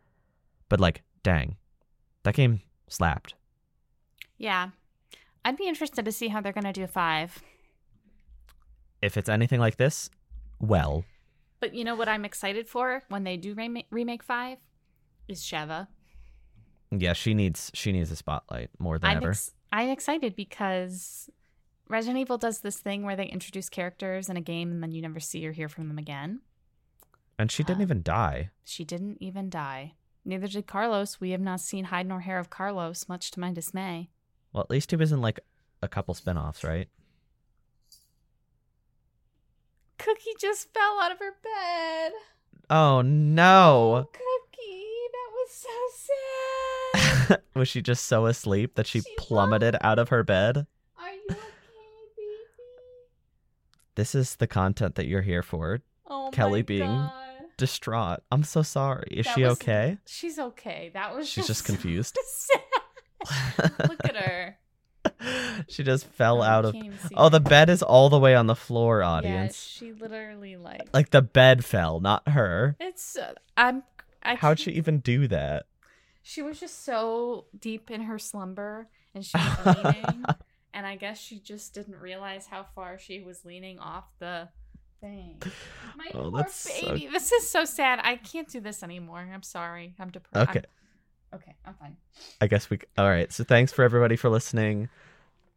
[0.68, 1.56] but like, dang,
[2.22, 3.34] that game slapped.
[4.38, 4.68] Yeah,
[5.46, 7.40] I'd be interested to see how they're gonna do five.
[9.00, 10.10] If it's anything like this,
[10.60, 11.04] well,
[11.60, 14.58] But you know what I'm excited for when they do remake, remake five
[15.28, 15.86] is Sheva.
[16.90, 19.30] yeah, she needs she needs a spotlight more than I'm ever.
[19.30, 21.30] ex- I'm excited because
[21.88, 25.00] Resident Evil does this thing where they introduce characters in a game and then you
[25.00, 26.40] never see or hear from them again.
[27.38, 28.50] and she didn't uh, even die.
[28.64, 29.94] She didn't even die.
[30.24, 31.20] Neither did Carlos.
[31.20, 34.10] We have not seen hide nor hair of Carlos, much to my dismay.
[34.56, 35.38] Well, at least he was in like
[35.82, 36.88] a couple spin-offs, right?
[39.98, 42.12] Cookie just fell out of her bed.
[42.70, 44.06] Oh no.
[44.06, 47.42] Oh, Cookie, that was so sad.
[47.54, 50.66] was she just so asleep that she She plummeted out of her bed?
[50.98, 51.38] Are you okay,
[52.16, 52.32] baby?
[53.94, 55.80] This is the content that you're here for.
[56.08, 57.12] Oh Kellie being God.
[57.58, 58.20] Distraught.
[58.32, 59.08] I'm so sorry.
[59.10, 59.98] Is That she was- okay?
[60.06, 60.90] She's okay.
[60.94, 62.16] That was She's just confused.
[62.24, 62.62] sad.
[63.88, 64.58] Look at her.
[65.68, 68.18] she just fell Oh, out of can't even see Oh, the bed is all the
[68.18, 69.56] way on the floor, Yeah, audience.
[69.56, 70.88] she literally like.
[70.92, 72.76] Like the bed fell, not her.
[72.80, 73.16] It's.
[73.16, 73.82] Uh, I'm.
[74.22, 75.66] I How'd she even do that?
[76.22, 80.24] She was just so deep in her slumber, and she was leaning,
[80.74, 84.48] and I guess she just didn't realize how far she was leaning off the
[85.00, 85.40] thing.
[85.96, 88.00] My Oh, poor that's so- This is so sad.
[88.02, 89.28] I can't do this anymore.
[89.32, 89.94] I'm sorry.
[90.00, 90.50] I'm depressed.
[90.50, 90.62] Okay.
[91.34, 91.96] Okay, I'm fine.
[92.40, 92.78] I guess we.
[92.96, 93.32] All right.
[93.32, 94.88] So thanks for everybody for listening.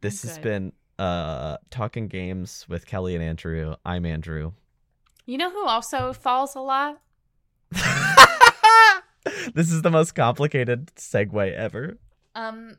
[0.00, 3.74] This has been uh talking games with Kellie and Andrew.
[3.84, 4.52] I'm Andrew.
[5.26, 7.00] You know who also falls a lot?
[9.54, 11.98] this is the most complicated segue ever.
[12.34, 12.76] Um,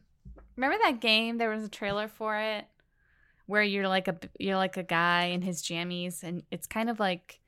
[0.56, 1.38] remember that game?
[1.38, 2.66] There was a trailer for it
[3.46, 7.00] where you're like a you're like a guy in his jammies, and it's kind of
[7.00, 7.40] like,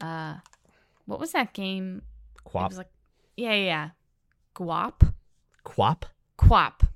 [0.00, 0.34] uh,
[1.06, 2.02] what was that game?
[2.36, 2.68] It QWOP.
[2.68, 2.90] was like,
[3.36, 3.88] yeah, yeah, yeah.
[4.54, 5.12] Guap,
[5.64, 6.04] QWOP.
[6.38, 6.80] QWOP.
[6.82, 6.88] It's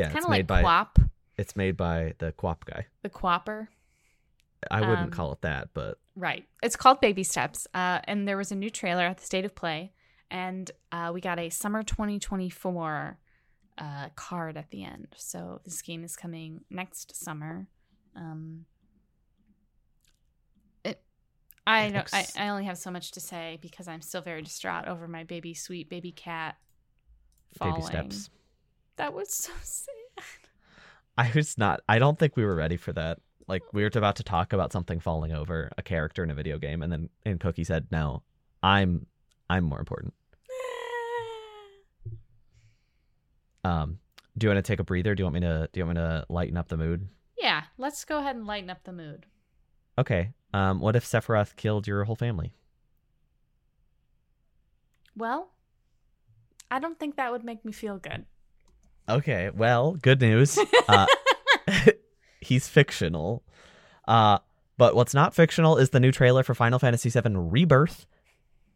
[0.00, 2.86] Yeah, kind of like by- QWOP, It's made by the QWOP guy.
[3.02, 3.68] the Quapper.
[4.70, 6.48] I wouldn't Um, call it that, but Right.
[6.62, 7.66] It's called Baby Steps.
[7.74, 9.92] Uh, and there was a new trailer at the State of Play,
[10.30, 13.18] and uh, we got a summer 2024
[13.76, 15.08] uh, card at the end.
[15.16, 17.66] So this game is coming next summer.
[18.14, 18.66] Um,
[20.84, 21.02] it,
[21.66, 22.08] I don't.
[22.14, 25.24] I, I only have so much to say because I'm still very distraught over my
[25.24, 26.56] baby, sweet baby cat
[27.54, 27.74] falling.
[27.74, 28.30] baby steps.
[28.96, 29.88] That was so sad.
[31.16, 31.80] I was not.
[31.88, 33.18] I don't think we were ready for that.
[33.46, 36.58] Like we were about to talk about something falling over a character in a video
[36.58, 38.22] game, and then and Cookie said, "No,
[38.62, 39.06] I'm
[39.48, 40.14] I'm more important."
[43.66, 43.98] Um,
[44.36, 45.14] do you want to take a breather?
[45.14, 45.68] Do you want me to?
[45.72, 47.08] Do you want me to lighten up the mood?
[47.38, 49.24] Yeah, let's go ahead and lighten up the mood.
[49.98, 50.32] Okay.
[50.52, 52.54] Um, what if Sephiroth killed your whole family?
[55.16, 55.50] Well,
[56.70, 58.24] I don't think that would make me feel good.
[59.08, 59.50] Okay.
[59.54, 60.58] Well, good news.
[60.88, 61.06] Uh,
[62.40, 63.42] he's fictional.
[64.06, 64.38] Uh,
[64.76, 68.06] but what's not fictional is the new trailer for Final Fantasy VII Rebirth.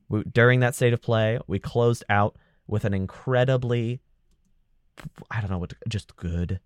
[0.09, 4.01] We, during that state of play, we closed out with an incredibly,
[5.31, 6.61] I don't know what, just good,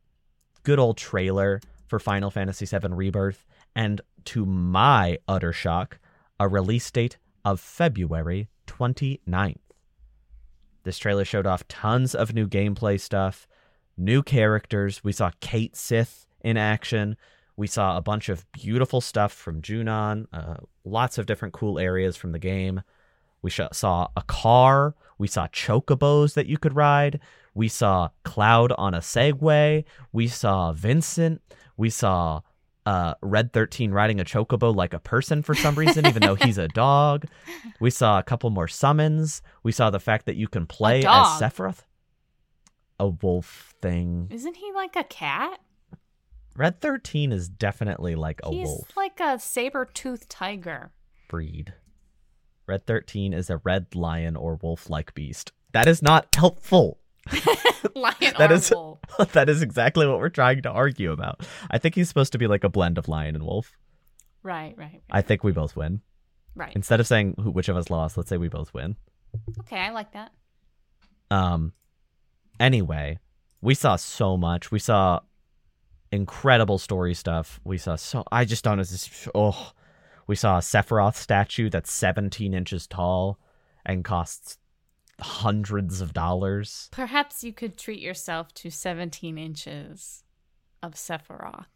[0.63, 3.45] good old trailer for Final Fantasy VII Rebirth.
[3.75, 5.99] And to my utter shock,
[6.39, 9.57] a release date of February 29th.
[10.85, 13.47] This trailer showed off tons of new gameplay stuff,
[13.97, 15.05] new characters.
[15.05, 17.17] We saw Cait Sith in action.
[17.57, 22.17] We saw a bunch of beautiful stuff from Junon, uh, lots of different cool areas
[22.17, 22.83] from the game.
[23.43, 24.95] We saw a car.
[25.19, 27.21] We saw chocobos that you could ride.
[27.55, 29.85] We saw Cloud on a Segway.
[30.13, 31.43] We saw Vincent.
[31.77, 32.41] We saw
[32.87, 36.59] uh, Red 13 riding a chocobo like a person for some reason, even though he's
[36.59, 37.27] a dog.
[37.81, 39.43] We saw a couple more summons.
[39.63, 41.27] We saw the fact that you can play as?
[41.41, 41.85] Sephiroth.
[42.99, 44.29] A wolf thing.
[44.31, 45.61] Isn't he like a cat?
[46.57, 50.91] Red 13 is definitely like a He's wolf like a saber-toothed tiger.
[51.29, 51.73] breed.
[52.67, 55.53] Red 13 is a red lion or wolf like beast.
[55.73, 56.99] That is not helpful.
[57.95, 58.99] Lion That is- wolf.
[59.33, 61.47] that is exactly what we're trying to argue about.
[61.71, 63.77] I think he's supposed to be like a blend of lion and wolf.
[64.43, 65.03] Right, right, right.
[65.11, 66.01] I think we both win.
[66.55, 66.73] right.
[66.75, 68.97] Instead of saying who, which of us lost, let's say we both win.
[69.61, 70.33] Okay, I like that.
[71.31, 71.73] Um
[72.61, 73.19] anyway,
[73.61, 74.71] we saw so much.
[74.71, 75.21] We saw
[76.11, 77.61] incredible story stuff.
[77.65, 79.73] We saw so I just don't know this oh
[80.27, 83.39] we saw a Sephiroth statue that's 17 inches tall
[83.85, 84.59] and costs
[85.21, 86.89] hundreds of dollars.
[86.93, 90.25] Perhaps you could treat yourself to 17 inches
[90.83, 91.67] of Sephiroth.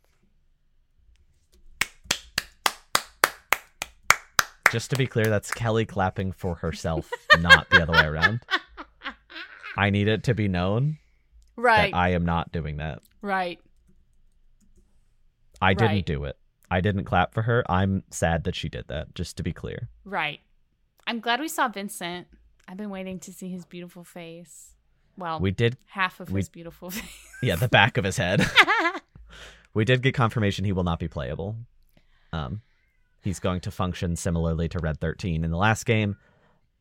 [4.73, 7.09] Just to be clear, that's Kellie clapping for herself,
[7.41, 8.41] not the other way around.
[9.77, 10.99] I need it to be known
[11.57, 13.01] Right, that I am not doing that.
[13.23, 13.61] right.
[15.63, 16.05] I didn't Right.
[16.07, 16.37] do it.
[16.71, 17.65] I didn't clap for her.
[17.71, 19.89] I'm sad that she did that, just to be clear.
[20.05, 20.41] Right.
[21.07, 22.27] I'm glad we saw Vincent.
[22.69, 24.75] I've been waiting to see his beautiful face.
[25.17, 27.05] Well, We did, half of we- his beautiful face.
[27.43, 28.45] yeah, the back of his head.
[29.75, 31.57] we did get confirmation he will not be playable.
[32.33, 32.61] Um,
[33.23, 36.17] he's going to function similarly to Red 13 in the last game.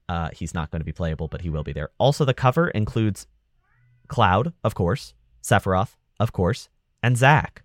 [0.10, 1.90] Uh, he's not going to be playable, but he will be there.
[1.98, 3.26] Also, the cover includes
[4.08, 6.70] Cloud, of course, Sephiroth, of course,
[7.02, 7.64] and Zack.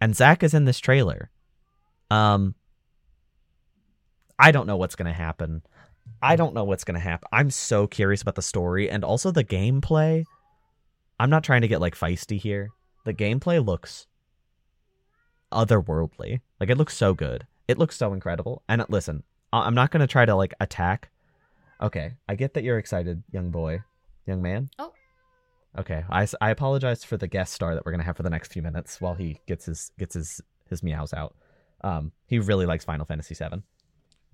[0.00, 1.30] And Zack is in this trailer.
[2.10, 2.54] Um,
[4.38, 5.62] I don't know what's going to happen.
[6.22, 7.28] I don't know what's going to happen.
[7.32, 10.24] I'm so curious about the story and also the gameplay.
[11.20, 12.68] I'm not trying to get like feisty here.
[13.04, 14.06] The gameplay looks
[15.52, 16.40] otherworldly.
[16.60, 17.46] Like it looks so good.
[17.66, 18.62] It looks so incredible.
[18.68, 21.10] And uh, listen, I- I'm not going to try to like attack.
[21.80, 23.82] Okay, I get that you're excited, young boy,
[24.26, 24.68] young man.
[24.80, 24.92] Oh.
[25.78, 28.52] Okay, I, I apologize for the guest star that we're gonna have for the next
[28.52, 31.36] few minutes while he gets his gets his his meows out.
[31.84, 33.62] Um, he really likes Final Fantasy VII.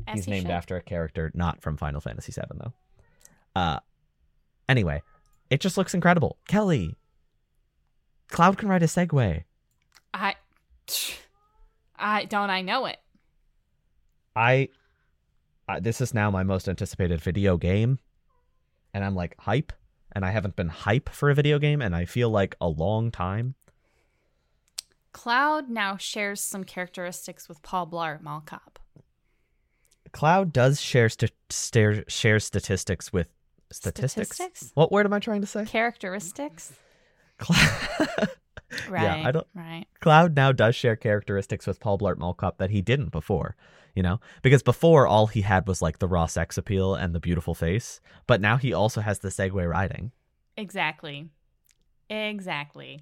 [0.07, 0.53] As He's he named should.
[0.53, 2.73] after a character not from Final Fantasy VII, though.
[3.57, 3.79] Uh,
[4.69, 5.03] anyway,
[5.51, 6.37] it just looks incredible.
[6.49, 6.97] Kellie,
[8.29, 9.45] Cloud can ride a Segway.
[10.13, 10.35] I,
[11.97, 12.51] I don't.
[12.51, 12.99] I know it.
[14.37, 14.69] I,
[15.69, 17.99] I, this is now my most anticipated video game,
[18.93, 19.73] and I'm like hype,
[20.13, 23.11] and I haven't been hype for a video game, and I feel like a long
[23.11, 23.55] time.
[25.13, 28.81] Cloud now shares some characteristics with Paul Blart Mall Cop.
[30.15, 33.29] Cloud does share st- stare, share statistics with
[33.71, 34.29] statistics.
[34.37, 34.71] Statistics?
[34.75, 35.65] What word am I trying to say?
[35.67, 36.73] Characteristics.
[37.39, 38.29] Cloud.
[38.89, 39.27] Right.
[39.27, 39.85] I don't- Right.
[40.01, 43.57] Cloud now does share characteristics with Paul Blart Mall Cop that he didn't before,
[43.95, 44.21] you know?
[44.43, 48.01] Because before all he had was like the raw sex appeal and the beautiful face,
[48.27, 50.13] but now he also has the Segway riding.
[50.57, 51.29] Exactly.
[52.09, 53.01] Exactly.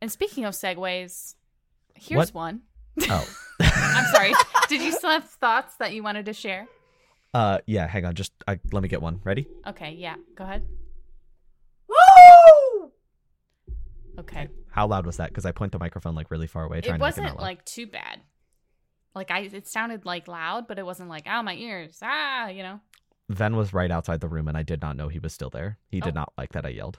[0.00, 1.34] And speaking of segways,
[1.94, 2.34] here's What?
[2.34, 2.62] one.
[3.08, 3.28] Oh.
[3.60, 4.32] I'm sorry.
[4.68, 6.66] Did you still have thoughts that you wanted to share?
[7.34, 9.20] Uh yeah, hang on, just I, let me get one.
[9.24, 9.46] Ready?
[9.66, 10.16] Okay, yeah.
[10.36, 10.62] Go ahead.
[11.88, 12.92] Woo!
[14.18, 14.48] Okay.
[14.70, 15.30] How loud was that?
[15.30, 17.40] Because I point the microphone like really far away trying It to make it wasn't
[17.40, 18.20] like too bad.
[19.14, 21.98] Like I it sounded like loud, but it wasn't like, oh my ears.
[22.02, 22.80] Ah, you know.
[23.28, 25.78] Ven was right outside the room and I did not know he was still there.
[25.88, 26.20] He did Oh.
[26.20, 26.98] not like that I yelled.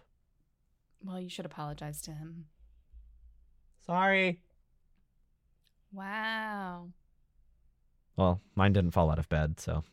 [1.04, 2.46] Well, you should apologize to him.
[3.86, 4.40] Sorry.
[5.94, 6.90] Wow.
[8.18, 9.84] Well, mine didn't fall out of bed, so.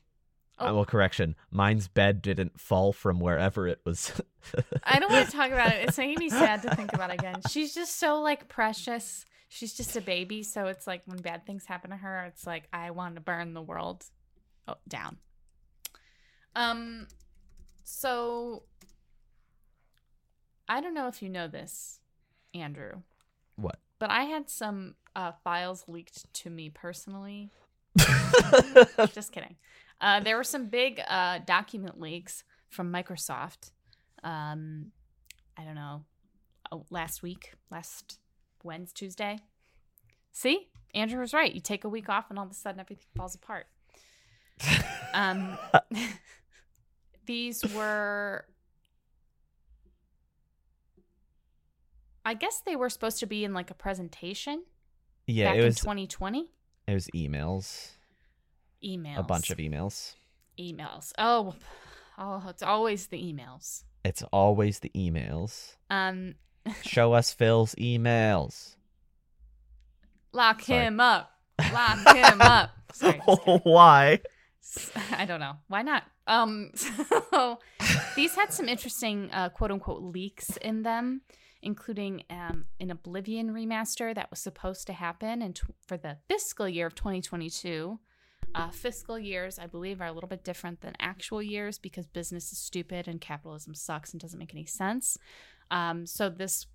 [0.58, 0.74] Oh.
[0.74, 1.36] Well, correction.
[1.50, 4.12] Mine's bed didn't fall from wherever it was.
[4.84, 5.88] I don't want to talk about it.
[5.88, 7.40] It's making me sad to think about it again.
[7.48, 9.24] She's just so like precious.
[9.48, 12.64] she's just a baby, so it's like when bad things happen to her, it's like
[12.72, 14.04] I want to burn the world
[14.68, 15.16] oh, down.
[16.54, 17.06] Um,
[17.84, 18.64] so
[20.68, 22.00] I don't know if you know this,
[22.54, 23.02] Andrew,
[23.56, 23.78] What?
[23.98, 27.50] but I had some uh, files leaked to me personally.
[29.12, 29.56] Just kidding.
[30.00, 33.72] Uh, there were some big uh, document leaks from Microsoft.
[34.22, 34.92] Um,
[35.56, 36.04] I don't know,
[36.72, 38.18] oh, last week, last
[38.62, 39.38] Wednesday, Tuesday.
[40.32, 41.52] See, Andrew was right.
[41.52, 43.66] You take a week off, and all of a sudden, everything falls apart.
[45.12, 45.58] Um,
[47.26, 48.46] these were,
[52.24, 54.62] I guess they were supposed to be in like a presentation
[55.30, 56.50] yeah, back it was 2020.
[56.86, 57.90] it was emails,
[58.84, 60.14] Emails, a bunch of emails.
[60.58, 61.12] emails.
[61.18, 61.54] Oh,
[62.18, 63.84] oh, it's always the emails.
[64.04, 65.76] It's always the emails.
[65.90, 66.34] Um,
[66.82, 68.76] Show us Phil's emails.
[70.32, 70.84] lock Sorry.
[70.86, 71.30] him up.
[71.72, 72.70] Lock him up.
[72.92, 73.18] Sorry.
[73.64, 74.20] Why?
[75.12, 75.56] I don't know.
[75.68, 76.04] Why not?
[76.26, 77.58] Um, so
[78.14, 81.22] these had some interesting uh, quote unquote leaks in them,
[81.62, 86.68] including um, an Oblivion remaster that was supposed to happen in tw- for the fiscal
[86.68, 87.98] year of 2022.
[88.54, 92.50] Uh, fiscal years, I believe, are a little bit different than actual years because business
[92.50, 95.16] is stupid and capitalism sucks and doesn't make any sense.
[95.70, 96.66] Um, so this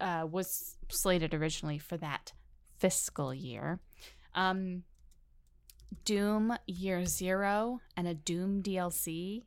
[0.00, 2.32] uh, was slated originally for that
[2.78, 3.80] fiscal year.
[4.34, 4.84] Um,
[6.04, 9.42] Doom Year Zero and a Doom DLC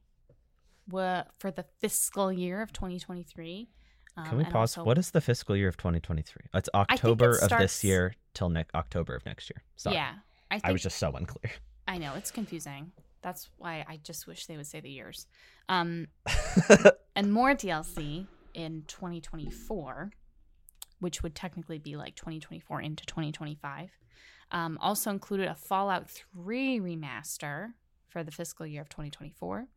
[0.90, 3.70] were for the fiscal year of 2023.
[4.20, 4.78] Um, Can we pause?
[4.78, 6.48] also- What is the fiscal year of 2023?
[6.54, 9.64] It's October of starts- this year till next October of next year.
[9.76, 9.96] Sorry.
[9.96, 10.16] Yeah,
[10.52, 11.54] I think I was just so unclear.
[11.88, 12.92] I know it's confusing.
[13.22, 15.28] That's why I just wish they would say the years.
[15.68, 16.08] Um,
[17.16, 20.12] and more DLC in 2024,
[21.00, 23.90] which would technically be like 2024 into 2025.
[24.52, 27.74] Um, also included a Fallout 3 remaster
[28.08, 29.68] for the fiscal year of 2024,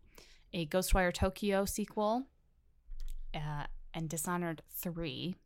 [0.55, 2.25] a Ghostwire Tokyo sequel,
[3.35, 5.37] uh, and Dishonored 3.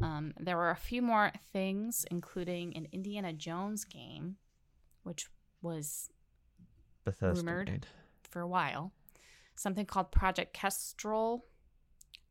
[0.00, 4.36] Um, there were a few more things, including an Indiana Jones game,
[5.02, 5.26] which
[5.60, 6.08] was
[7.04, 7.68] Bethesda Rumored.
[7.70, 7.86] made.
[8.30, 8.92] for a while.
[9.54, 11.44] Something called Project Kestrel,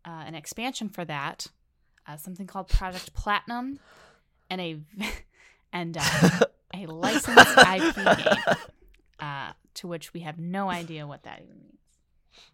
[0.05, 1.47] uh, an expansion for that.
[2.07, 3.79] Uh, something called Project Platinum,
[4.49, 4.79] and a
[5.73, 6.39] and uh,
[6.73, 8.55] a licensed IP game,
[9.19, 11.77] uh, to which we have no idea what that even means.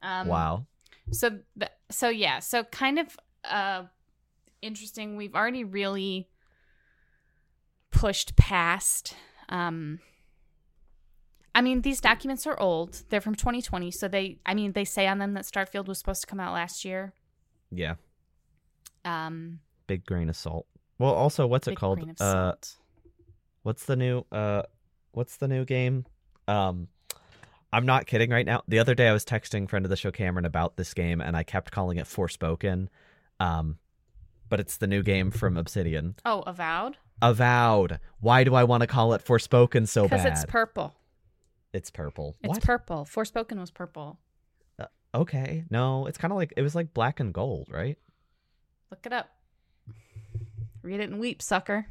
[0.03, 0.65] Um, wow.
[1.11, 1.39] So,
[1.89, 3.83] so yeah, so kind of uh,
[4.61, 5.15] interesting.
[5.15, 6.27] We've already really
[7.91, 9.15] pushed past.
[9.49, 9.99] Um,
[11.55, 13.03] I mean, these documents are old.
[13.09, 14.39] They're from 2020, so they.
[14.45, 17.13] I mean, they say on them that Starfield was supposed to come out last year.
[17.71, 17.95] Yeah.
[19.05, 20.67] Um, Big grain of salt.
[20.99, 21.99] Well, also, what's it called?
[22.19, 22.53] Uh,
[23.63, 24.63] what's the new uh,
[25.11, 26.05] what's the new game?
[26.47, 26.87] Um,
[27.71, 28.63] I'm not kidding right now.
[28.67, 31.35] The other day, I was texting friend of the show Cameron about this game, and
[31.35, 32.87] I kept calling it Forspoken.
[33.39, 33.77] Um,
[34.49, 36.15] but it's the new game from Obsidian.
[36.25, 37.99] oh, Avowed, Avowed.
[38.19, 40.23] Why do I want to call it Forspoken so bad?
[40.23, 40.93] because it's purple.
[41.73, 42.35] It's purple.
[42.41, 42.63] It's what?
[42.63, 43.05] purple.
[43.05, 44.19] Forspoken was purple.
[45.13, 45.65] okay.
[45.69, 47.97] No, it's kind of like it was like black and gold, right?
[48.91, 49.29] Look it up.
[50.81, 51.87] Read it and weep, sucker.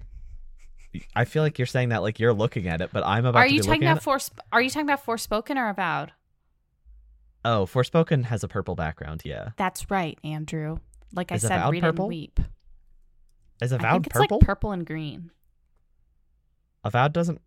[1.14, 3.46] I feel like you're saying that like you're looking at it, but I'm about Are
[3.48, 4.30] to you be talking about Fors?
[4.52, 6.12] Are you talking about Forspoken or Avowed?
[7.44, 9.22] Oh, Forspoken has a purple background.
[9.24, 9.50] Yeah.
[9.56, 10.78] That's right, Andrew.
[11.14, 12.06] Like I Is said, read purple?
[12.06, 12.40] and weep.
[13.62, 14.36] Is I Avowed purple?
[14.38, 15.30] like purple and green.
[16.84, 17.40] Avowed doesn't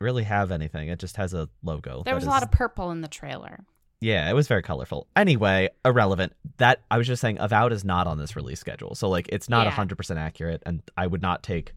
[0.00, 0.88] really have anything.
[0.88, 2.02] It just has a logo.
[2.04, 3.64] There was a lot of purple in the trailer.
[4.00, 5.06] Yeah, it was very colorful.
[5.16, 6.34] Anyway, irrelevant.
[6.58, 8.94] That I was just saying Avowed is not on this release schedule.
[8.94, 9.72] So like it's not Yeah.
[9.72, 11.72] 100% accurate and I would not take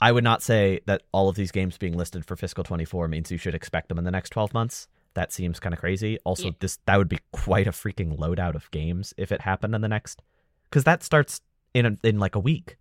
[0.00, 3.30] I would not say that all of these games being listed for fiscal 24 means
[3.30, 4.88] you should expect them in the next 12 months.
[5.14, 6.18] That seems kind of crazy.
[6.24, 6.52] Also, Yeah.
[6.60, 9.88] this that would be quite a freaking loadout of games if it happened in the
[9.88, 10.20] next
[10.70, 11.40] cuz that starts
[11.72, 12.76] in a, in like a week.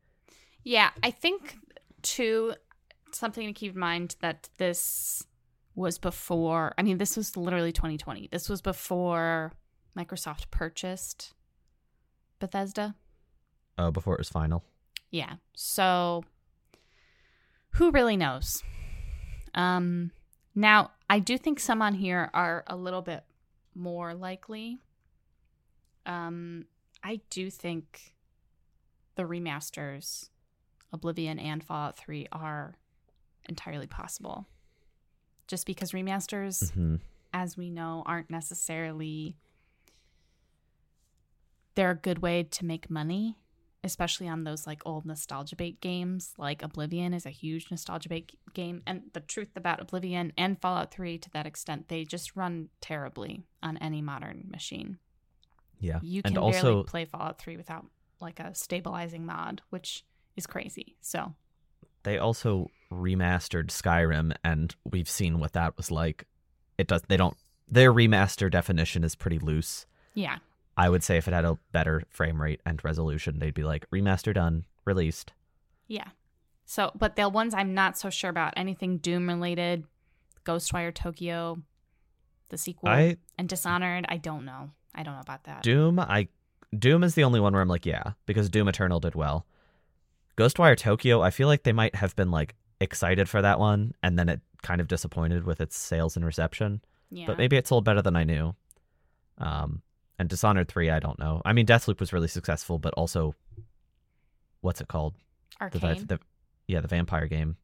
[0.64, 1.58] Yeah, I think
[2.02, 2.56] too
[3.14, 5.24] something to keep in mind that this
[5.76, 6.74] was before.
[6.78, 8.28] I mean, this was literally 2020.
[8.32, 9.54] This was before
[9.98, 11.34] Microsoft purchased
[12.40, 12.96] Bethesda.
[13.78, 14.64] Oh, before it was final.
[15.12, 15.36] Yeah.
[15.54, 16.24] So
[17.76, 18.64] who really knows?
[19.54, 20.12] Um
[20.54, 23.24] now I do think some on here are a little bit
[23.74, 24.80] more likely.
[26.06, 26.66] Um
[27.04, 28.14] I do think
[29.16, 30.30] the remasters
[30.92, 32.76] Oblivion and Fallout 3 are
[33.48, 34.48] entirely possible.
[35.48, 37.02] Just because remasters Mhm.
[37.34, 39.36] as we know aren't necessarily
[41.76, 43.38] they're a good way to make money
[43.86, 46.34] especially on those like old nostalgia bait games.
[46.38, 50.92] Like Oblivion is a huge nostalgia bait game, and the truth about Oblivion and Fallout
[50.92, 54.98] 3 to that extent, they just run terribly on any modern machine.
[55.80, 56.00] Yeah.
[56.02, 57.86] You and can also barely play Fallout 3 without
[58.20, 60.04] like a stabilizing mod, which
[60.36, 60.96] is crazy.
[61.02, 61.34] So
[62.04, 66.26] they also remastered Skyrim and we've seen what that was like.
[66.78, 69.86] It does they don't their remaster definition is pretty loose.
[70.14, 70.38] yeah,
[70.78, 73.90] I would say if it had a better frame rate and resolution, they'd be like
[73.92, 75.34] remaster done, released.
[75.88, 76.10] yeah.
[76.68, 79.84] So, but the ones I'm not so sure about anything Doom related,
[80.46, 81.62] Ghostwire Tokyo,
[82.50, 84.06] the sequel, I and Dishonored.
[84.10, 84.72] I don't know.
[84.96, 85.62] I don't know about that.
[85.62, 86.28] Doom, I
[86.78, 89.46] Doom is the only one where I'm like, yeah, because Doom Eternal did well.
[90.38, 94.18] Ghostwire Tokyo, I feel like they might have been like excited for that one and
[94.18, 96.82] then it kind of disappointed with its sales and reception.
[97.12, 97.28] yeah.
[97.28, 98.56] But maybe it sold better than I knew.
[99.38, 99.82] Um
[100.18, 101.42] and Dishonored 3, I don't know.
[101.46, 103.36] I mean Deathloop was really successful, but also
[104.62, 105.14] what's it called?
[105.62, 106.00] Arkane.
[106.00, 106.20] the, the
[106.68, 107.58] yeah, the vampire game.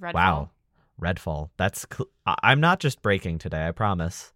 [0.00, 0.14] Redfall.
[0.14, 0.50] Wow.
[1.00, 1.50] Redfall.
[1.56, 2.08] That's cl-
[2.42, 4.32] I'm not just breaking today, I promise.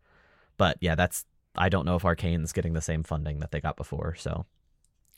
[0.56, 1.24] But yeah, that's
[1.56, 4.46] I don't know if Arkane's getting the same funding that they got before, so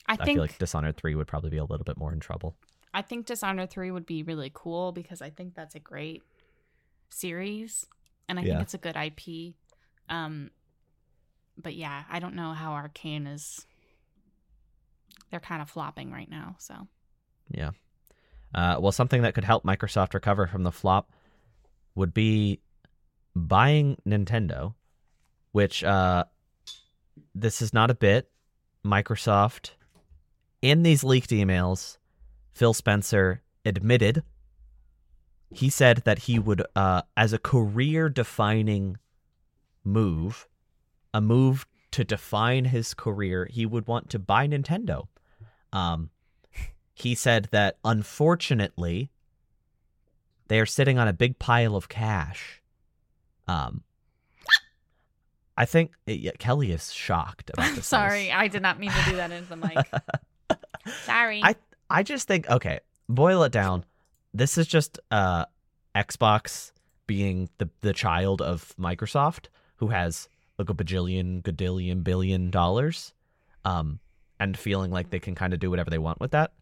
[0.07, 2.19] I I, think feel like Dishonored 3 would probably be a little bit more in
[2.19, 2.55] trouble.
[2.93, 6.23] I think Dishonored 3 would be really cool because I think that's a great
[7.09, 7.85] series
[8.27, 8.53] and I Yeah.
[8.53, 9.53] think it's a good IP.
[10.09, 10.51] Um
[11.57, 13.65] but yeah, I don't know how Arkane is
[15.31, 16.87] they're kind of flopping right now, so
[17.49, 17.71] Yeah.
[18.53, 21.11] Uh, well, something that could help Microsoft recover from the flop
[21.95, 22.59] would be
[23.35, 24.75] buying Nintendo,
[25.51, 26.25] which uh,
[27.33, 28.29] this is not a bit.
[28.85, 29.71] Microsoft,
[30.61, 31.97] in these leaked emails,
[32.53, 34.23] Phil Spencer admitted
[35.53, 38.97] he said that he would, uh, as a career defining
[39.83, 40.47] move,
[41.13, 45.07] a move to define his career, he would want to buy Nintendo.
[45.71, 46.09] Um,
[46.93, 49.09] he said that unfortunately
[50.47, 52.61] they are sitting on a big pile of cash.
[53.47, 53.83] Um,
[55.57, 57.87] I think yeah, Kellie is shocked about this.
[57.87, 60.57] sorry, I did not mean to do that into the mic.
[61.05, 61.41] Sorry.
[61.43, 61.55] I
[61.89, 63.85] I just think okay, boil it down.
[64.33, 65.45] This is just uh
[65.95, 66.71] Xbox
[67.07, 69.47] being the the child of Microsoft
[69.77, 70.27] who has
[70.63, 73.13] like a bajillion, gadillion, billion dollars,
[73.65, 73.99] um,
[74.39, 76.53] and feeling like they can kind of do whatever they want with that.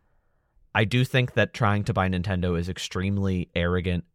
[0.73, 4.05] I do think that trying to buy Nintendo is extremely arrogant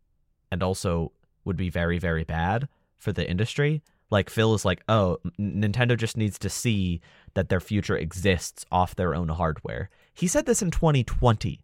[0.50, 1.12] and also
[1.44, 3.82] would be very, very bad for the industry.
[4.10, 7.00] Like Phil is like, oh, Nintendo just needs to see
[7.34, 9.90] that their future exists off their own hardware.
[10.14, 11.60] He said this in 2020.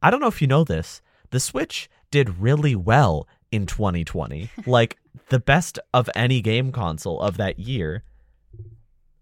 [0.00, 1.02] I don't know if you know this.
[1.30, 4.50] The Switch did really well in 2020.
[4.66, 4.98] like
[5.28, 8.04] the best of any game console of that year.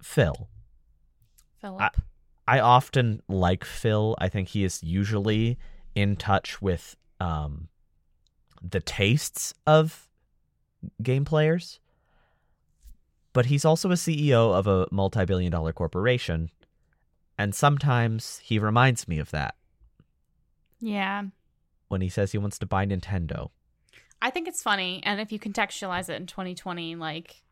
[0.03, 0.49] Phil.
[1.61, 1.97] Philip.
[2.49, 4.17] I often like Phil.
[4.19, 5.59] I think he is usually
[5.95, 7.69] in touch with um,
[8.63, 10.09] the tastes of
[11.03, 11.81] game players.
[13.33, 16.51] But he's also a CEO of a multi billion dollar corporation.
[17.39, 19.55] And sometimes he reminds me of that
[20.81, 21.25] yeah.
[21.89, 23.51] when he says he wants to buy Nintendo.
[24.23, 27.43] I think it's funny, and if you contextualize it in 2020, like,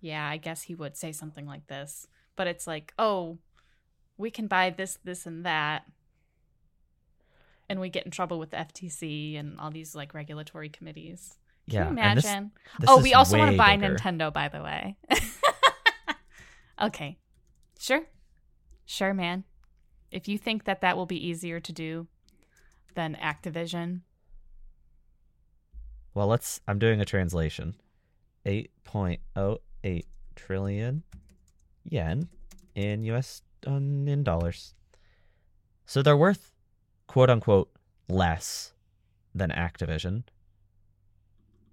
[0.00, 2.06] yeah, I guess he would say something like this.
[2.36, 3.38] But it's like, oh,
[4.16, 5.84] we can buy this, this, and that,
[7.68, 11.36] and we get in trouble with the FTC and all these like regulatory committees.
[11.68, 11.90] Can yeah.
[11.90, 12.50] you and this- imagine?
[12.78, 13.96] this oh, we also want to buy bigger.
[13.96, 14.96] Nintendo, by the way.
[16.82, 17.18] okay,
[17.78, 18.02] sure,
[18.86, 19.44] sure, man.
[20.10, 22.06] If you think that that will be easier to do
[22.94, 24.00] than Activision,
[26.14, 26.60] Well, let's.
[26.68, 27.74] I'm doing a translation.
[28.46, 30.04] 8.08
[30.36, 31.02] trillion
[31.84, 32.28] yen
[32.74, 34.74] in US um, in dollars.
[35.86, 36.52] So they're worth
[37.06, 37.70] quote unquote
[38.08, 38.72] less
[39.34, 40.24] than Activision.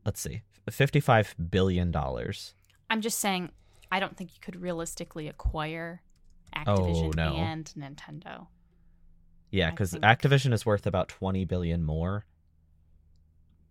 [0.05, 0.41] Let's see.
[0.69, 2.53] 55 billion dollars.
[2.89, 3.49] I'm just saying,
[3.91, 6.01] I don't think you could realistically acquire
[6.55, 7.35] Activision Oh, no.
[7.35, 8.47] and Nintendo.
[9.51, 12.25] Yeah, cuz Activision is worth about 20 billion more.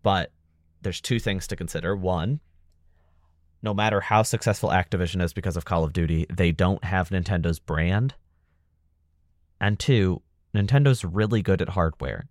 [0.03, 0.33] But
[0.83, 1.97] there's two things to consider.
[1.97, 2.41] One,
[3.63, 7.59] no matter how successful Activision is because of Call of Duty, they don't have Nintendo's
[7.59, 8.15] brand.
[9.61, 10.23] And two,
[10.55, 12.29] Nintendo's really good at hardware.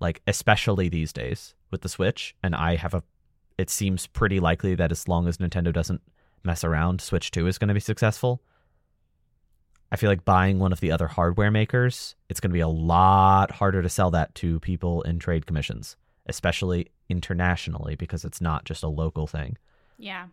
[0.00, 3.02] Like especially these days with the Switch, and I have a
[3.58, 6.00] it seems pretty likely that as long as Nintendo doesn't
[6.44, 8.40] mess around, Switch 2 is going to be successful.
[9.90, 12.68] I feel like buying one of the other hardware makers, it's going to be a
[12.68, 15.96] lot harder to sell that to people in trade commissions,
[16.28, 19.56] especially internationally because it's not just a local thing.
[19.98, 20.26] Yeah.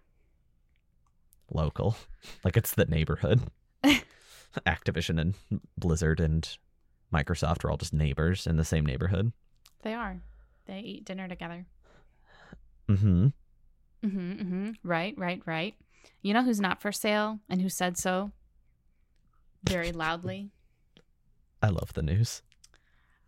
[1.51, 1.95] Local.
[2.43, 3.41] Like it's the neighborhood.
[4.65, 5.35] Activision and
[5.77, 6.57] Blizzard and
[7.13, 9.31] Microsoft are all just neighbors in the same neighborhood.
[9.83, 10.17] They are.
[10.65, 11.65] They eat dinner together.
[12.89, 13.27] Mm-hmm.
[14.03, 14.71] Mm-hmm, mm-hmm.
[14.83, 15.75] Right, right, right.
[16.23, 18.31] You know who's not for sale and who said so
[19.63, 20.49] very loudly?
[21.61, 22.41] I love the news.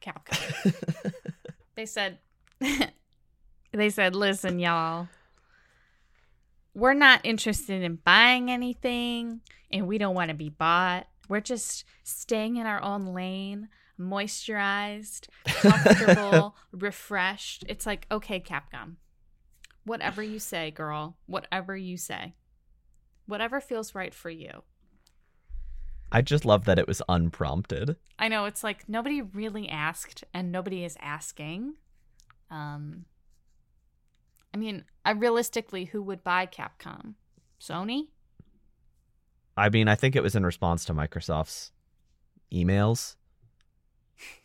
[0.02, 1.14] Capcom.
[1.76, 2.20] they said
[3.74, 5.08] they said, "Listen, y'all.
[6.74, 9.42] We're not interested in buying anything
[9.72, 11.08] and we don't want to be bought.
[11.28, 17.66] We're just staying in our own lane, moisturized, comfortable, refreshed.
[17.68, 18.96] It's like, okay, Capcom.
[19.86, 21.18] Whatever you say, girl.
[21.26, 22.36] Whatever you say.
[23.26, 24.64] Whatever feels right for you.
[26.12, 27.98] I just love that it was unprompted.
[28.18, 31.74] I know it's like nobody really asked and nobody is asking.
[32.50, 33.06] Um
[34.54, 37.14] I mean, I realistically who would buy Capcom?
[37.60, 38.08] Sony?
[39.56, 41.72] I mean, I think it was in response to Microsoft's
[42.52, 43.16] emails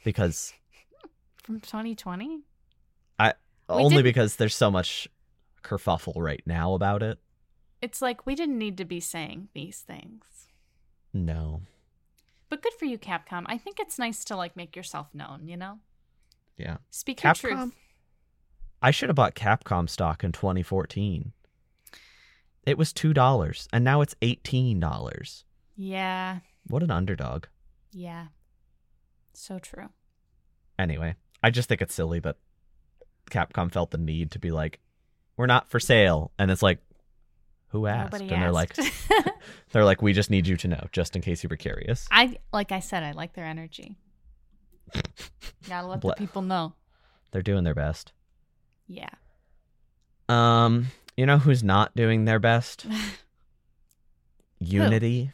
[0.05, 0.53] because
[1.43, 2.41] From 2020?
[3.69, 5.09] only didn't- because there's so much
[5.63, 7.19] kerfuffle right now about it.
[7.81, 10.25] It's like we didn't need to be saying these things.
[11.13, 11.63] No.
[12.49, 13.45] But good for you, Capcom.
[13.47, 15.79] I think it's nice to like make yourself known, you know?
[16.57, 16.79] Yeah.
[16.91, 17.73] Speak your truth.
[18.83, 21.33] I should have bought Capcom stock in 2014.
[22.65, 25.45] It was $2 and now it's $18.
[25.77, 26.39] Yeah.
[26.67, 27.45] What an underdog.
[27.93, 28.27] Yeah.
[29.33, 29.89] So true.
[30.79, 32.37] Anyway, I just think it's silly that
[33.31, 34.81] Capcom felt the need to be like,
[35.37, 36.33] we're not for sale.
[36.39, 36.79] And it's like,
[37.69, 38.13] who asked?
[38.13, 38.77] Nobody and they're like,
[39.73, 42.07] they're like, we just need you to know, just in case you were curious.
[42.11, 43.97] I like I said, I like their energy.
[45.69, 46.75] Gotta let Ble- the people know.
[47.31, 48.13] They're doing their best.
[48.93, 49.09] Yeah.
[50.29, 52.87] Um, you know who's not doing their best?
[54.61, 55.33] Unity.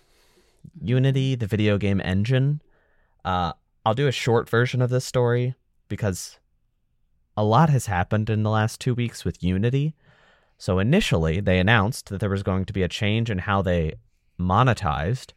[0.81, 2.63] Unity, the video game engine.
[3.25, 3.53] Uh,
[3.85, 5.55] I'll do a short version of this story
[5.89, 6.39] because
[7.37, 9.95] a lot has happened in the last two weeks with Unity.
[10.57, 13.95] So initially, they announced that there was going to be a change in how they
[14.41, 15.33] monetized.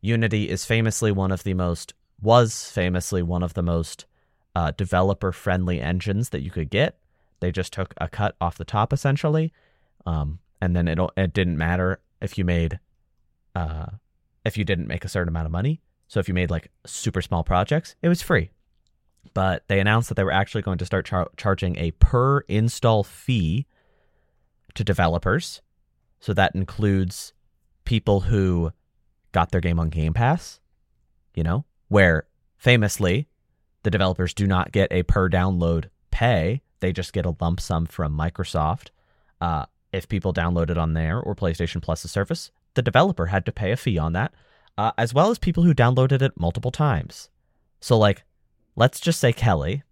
[0.00, 4.06] Unity is famously one of the most, was famously one of the most
[4.54, 6.98] uh, developer friendly engines that you could get.
[7.40, 9.52] They just took a cut off the top essentially.
[10.06, 12.80] Um, and then it, it didn't matter if you made,
[13.54, 13.86] uh,
[14.44, 15.80] if you didn't make a certain amount of money.
[16.08, 18.50] So if you made like super small projects, it was free.
[19.34, 23.04] But they announced that they were actually going to start char- charging a per install
[23.04, 23.66] fee
[24.74, 25.60] to developers.
[26.20, 27.34] So that includes
[27.84, 28.72] people who
[29.32, 30.60] got their game on Game Pass,
[31.34, 32.26] you know, where
[32.56, 33.28] famously
[33.82, 36.62] the developers do not get a per download pay.
[36.80, 38.88] They just get a lump sum from Microsoft.
[39.40, 43.52] Uh, if people download it on there or PlayStation Plus's service, the developer had to
[43.52, 44.32] pay a fee on that,
[44.76, 47.30] uh, as well as people who downloaded it multiple times.
[47.80, 48.24] So, like,
[48.76, 49.82] let's just say Kellie,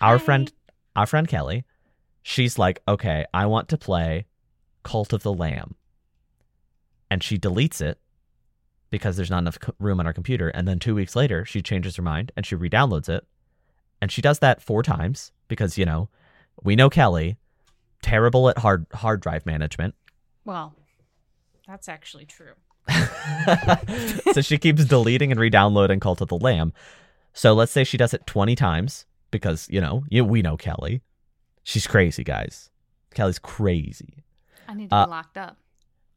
[0.00, 0.24] our Hi.
[0.24, 0.52] friend,
[0.96, 1.64] our friend Kellie,
[2.22, 4.26] she's like, okay, I want to play
[4.82, 5.76] Cult of the Lamb,
[7.10, 7.98] and she deletes it
[8.90, 10.48] because there's not enough room on her computer.
[10.50, 13.26] And then two weeks later, she changes her mind and she re-downloads it,
[14.02, 16.10] and she does that four times because you know
[16.62, 17.36] we know Kellie,
[18.02, 19.94] terrible at hard hard drive management.
[20.44, 20.74] Well,
[21.66, 22.52] that's actually true.
[24.32, 26.72] so she keeps deleting and re-downloading Cult of the Lamb.
[27.32, 31.00] So let's say she does it 20 times because, you know, you, we know Kellie.
[31.62, 32.70] She's crazy, guys.
[33.14, 34.24] Kellie's crazy.
[34.68, 35.56] I need to Uh, be locked up.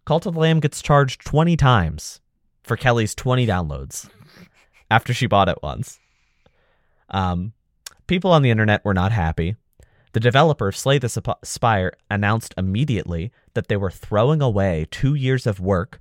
[0.06, 2.20] Cult of the Lamb gets charged 20 times
[2.64, 4.10] for Kellie's 20 downloads
[4.90, 6.00] after she bought it once.
[7.10, 7.54] Um,
[8.08, 9.56] people on the internet were not happy.
[10.14, 15.46] The developer, Slay the Sp- Spire, announced immediately that they were throwing away two years
[15.46, 16.00] of work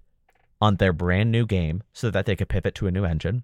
[0.61, 3.43] on their brand new game so that they could pivot to a new engine.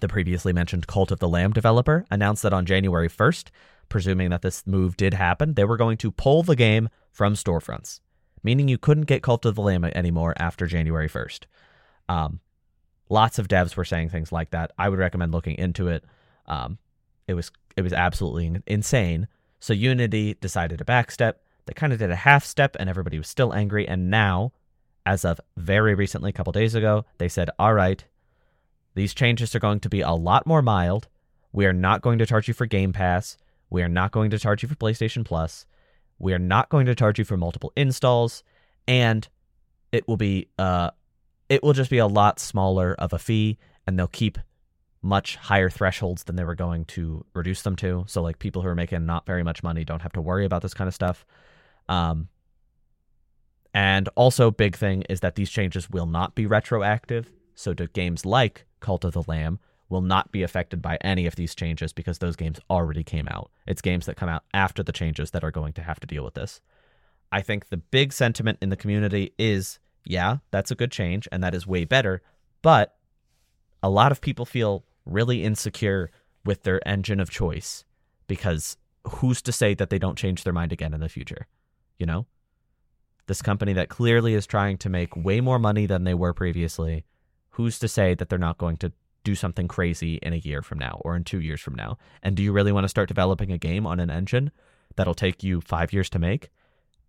[0.00, 3.50] The previously mentioned Cult of the Lamb developer announced that on January 1st,
[3.88, 8.00] presuming that this move did happen, they were going to pull the game from storefronts,
[8.42, 11.44] meaning you couldn't get Cult of the Lamb anymore after January 1st.
[12.08, 12.40] Um,
[13.08, 14.72] lots of devs were saying things like that.
[14.76, 16.04] I would recommend looking into it.
[16.46, 16.78] Um,
[17.26, 19.28] it was it was absolutely insane.
[19.60, 21.34] So Unity decided to backstep.
[21.66, 23.86] They kind of did a half step, and everybody was still angry.
[23.86, 24.52] And now,
[25.06, 28.04] as of very recently, a couple days ago, they said, "All right,
[28.94, 31.08] these changes are going to be a lot more mild.
[31.52, 33.36] We are not going to charge you for Game Pass.
[33.70, 35.66] We are not going to charge you for PlayStation Plus.
[36.18, 38.42] We are not going to charge you for multiple installs,
[38.86, 39.26] and
[39.92, 40.90] it will be uh,
[41.48, 44.38] it will just be a lot smaller of a fee, and they'll keep
[45.02, 48.04] much higher thresholds than they were going to reduce them to.
[48.06, 50.62] So like people who are making not very much money don't have to worry about
[50.62, 51.26] this kind of stuff.
[51.88, 52.28] Um,
[53.74, 57.30] and also big thing is that these changes will not be retroactive.
[57.54, 59.58] So games like Cult of the Lamb,
[59.92, 63.50] will not be affected by any of these changes because those games already came out.
[63.66, 66.24] It's games that come out after the changes that are going to have to deal
[66.24, 66.62] with this.
[67.30, 71.44] I think the big sentiment in the community is yeah, that's a good change and
[71.44, 72.22] that is way better,
[72.62, 72.96] but
[73.82, 76.10] a lot of people feel really insecure
[76.44, 77.84] with their engine of choice
[78.26, 78.76] because
[79.06, 81.46] who's to say that they don't change their mind again in the future?
[81.98, 82.26] You know?
[83.26, 87.04] This company that clearly is trying to make way more money than they were previously,
[87.50, 88.92] who's to say that they're not going to
[89.24, 91.98] do something crazy in a year from now or in two years from now?
[92.22, 94.50] And do you really want to start developing a game on an engine
[94.96, 96.50] that'll take you five years to make?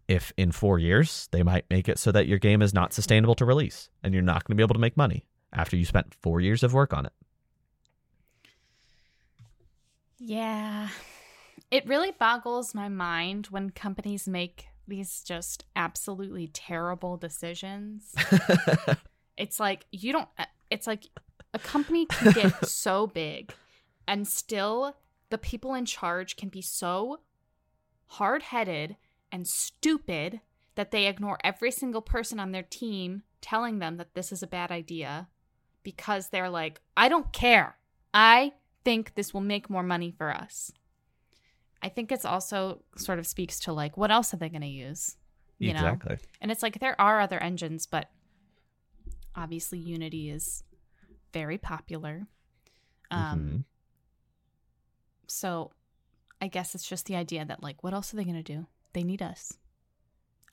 [0.08, 3.36] If in four years they might make it so that your game is not sustainable
[3.36, 6.14] to release and you're not going to be able to make money after you spent
[6.22, 7.14] four years of work on it.
[10.26, 10.88] Yeah.
[11.70, 18.16] It really boggles my mind when companies make these just absolutely terrible decisions.
[19.38, 21.08] it's like you don't uh, it's like
[21.54, 23.52] a company can get so big
[24.08, 24.96] and still
[25.30, 27.20] the people in charge can be so
[28.06, 28.96] hard-headed
[29.32, 30.40] and stupid
[30.76, 34.48] that they ignore every single person on their team telling them that this is a
[34.48, 35.28] bad idea
[35.82, 37.76] because they're like, I don't care.
[38.14, 38.54] I
[38.84, 40.72] think this will make more money for us.
[41.82, 44.68] I think it's also sort of speaks to like what else are they going to
[44.68, 45.18] use?
[45.60, 46.16] You exactly.
[46.16, 46.22] know.
[46.42, 48.10] And it's like there are other engines, but
[49.36, 50.64] obviously Unity is
[51.34, 52.28] very popular.
[53.12, 53.58] Um mm-hmm.
[55.28, 55.72] so
[56.42, 58.66] I guess it's just the idea that like what else are they going to do?
[58.94, 59.58] They need us.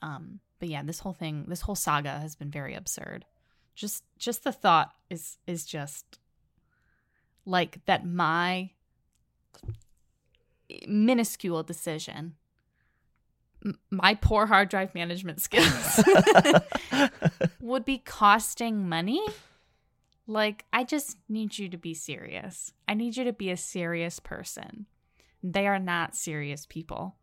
[0.01, 3.25] Um but yeah, this whole thing, this whole saga has been very absurd.
[3.73, 6.19] Just just the thought is is just
[7.45, 8.71] like that my
[10.87, 12.35] minuscule decision
[13.89, 16.03] my poor hard drive management skills
[17.61, 19.21] would be costing money?
[20.27, 22.73] Like i just need you to be serious.
[22.87, 24.85] I need you to be a serious person.
[25.43, 27.15] They are not serious people.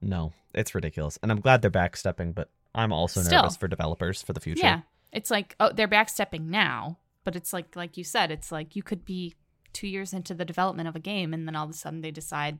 [0.00, 1.18] No it's ridiculous.
[1.22, 3.42] And i'm glad they're backstepping but i'm also Still.
[3.42, 4.64] nervous for developers for the future.
[4.64, 4.80] Yeah.
[5.12, 8.82] It's like oh they're backstepping now but it's like like you said it's like you
[8.82, 9.34] could be
[9.72, 12.10] two years into the development of a game and then all of a sudden they
[12.10, 12.58] decide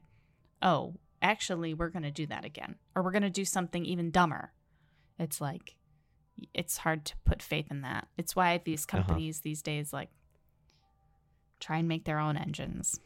[0.63, 4.11] oh actually we're going to do that again or we're going to do something even
[4.11, 4.53] dumber.
[5.19, 5.77] It's like
[6.55, 8.09] it's hard to put faith in that.
[8.17, 8.99] It's why these Uh-huh.
[9.03, 10.09] companies these days like
[11.59, 12.99] try and make their own engines.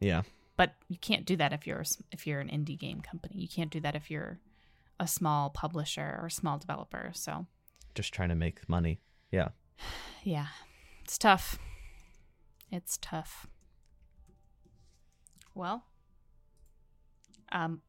[0.00, 0.22] Yeah.
[0.56, 3.36] But you can't do that if you're if you're an indie game company.
[3.38, 4.38] You can't do that if you're
[5.00, 7.46] a small publisher or small developer so.
[7.94, 9.00] Just trying to make money.
[9.30, 9.48] Yeah
[10.24, 10.46] yeah
[11.04, 11.58] it's tough.
[12.70, 13.46] It's tough.
[15.54, 15.84] Well
[17.52, 17.82] um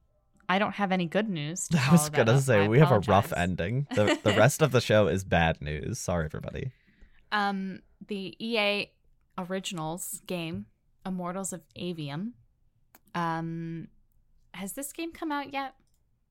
[0.49, 2.99] i don't have any good news to i was gonna say I we have a
[2.99, 3.87] rough ending.
[3.95, 5.99] The, the rest of the show is bad news.
[5.99, 6.71] Sorry everybody.
[7.31, 8.91] Um the ea
[9.37, 10.65] originals game
[11.05, 12.33] immortals of Aveum
[13.15, 13.87] um
[14.53, 15.75] has this game come out yet?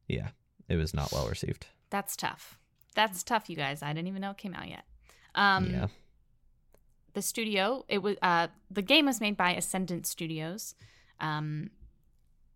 [0.08, 0.28] Yeah
[0.68, 1.66] it was not well received.
[1.90, 2.58] That's tough.
[2.94, 3.82] That's tough you guys.
[3.82, 4.84] I didn't even know it came out yet
[5.34, 5.86] um yeah.
[7.14, 10.74] the studio it was uh the game was made by ascendant studios.
[11.20, 11.70] Um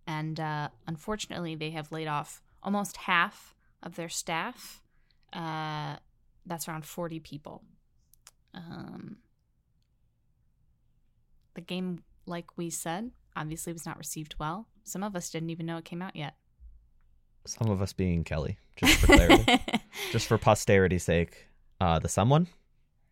[0.06, 4.82] and uh unfortunately they have laid off almost half of their staff.
[5.32, 5.96] Uh
[6.44, 7.62] that's around 40 people.
[8.54, 9.18] Um
[11.54, 14.68] the game like we said obviously was not received well.
[14.84, 16.34] Some of us didn't even know it came out yet.
[17.46, 19.60] Some of us being Kellie just for clarity.
[20.12, 21.46] Just for posterity's sake
[21.80, 22.46] uh the someone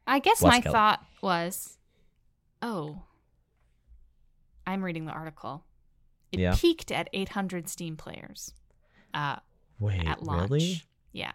[0.06, 0.72] I guess Wes my Kellie.
[0.72, 1.78] thought was,
[2.62, 3.02] oh,
[4.66, 5.64] I'm reading the article.
[6.32, 6.54] It Yeah.
[6.56, 8.52] peaked at 800 Steam players.
[9.12, 9.36] Uh,
[9.78, 10.50] wait at launch.
[10.50, 10.82] really
[11.12, 11.32] Yeah,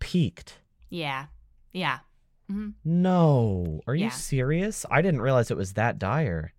[0.00, 0.58] peaked
[0.90, 1.26] yeah,
[1.72, 2.00] yeah.
[2.48, 6.52] hmm no are you serious i didn't realize it was that dire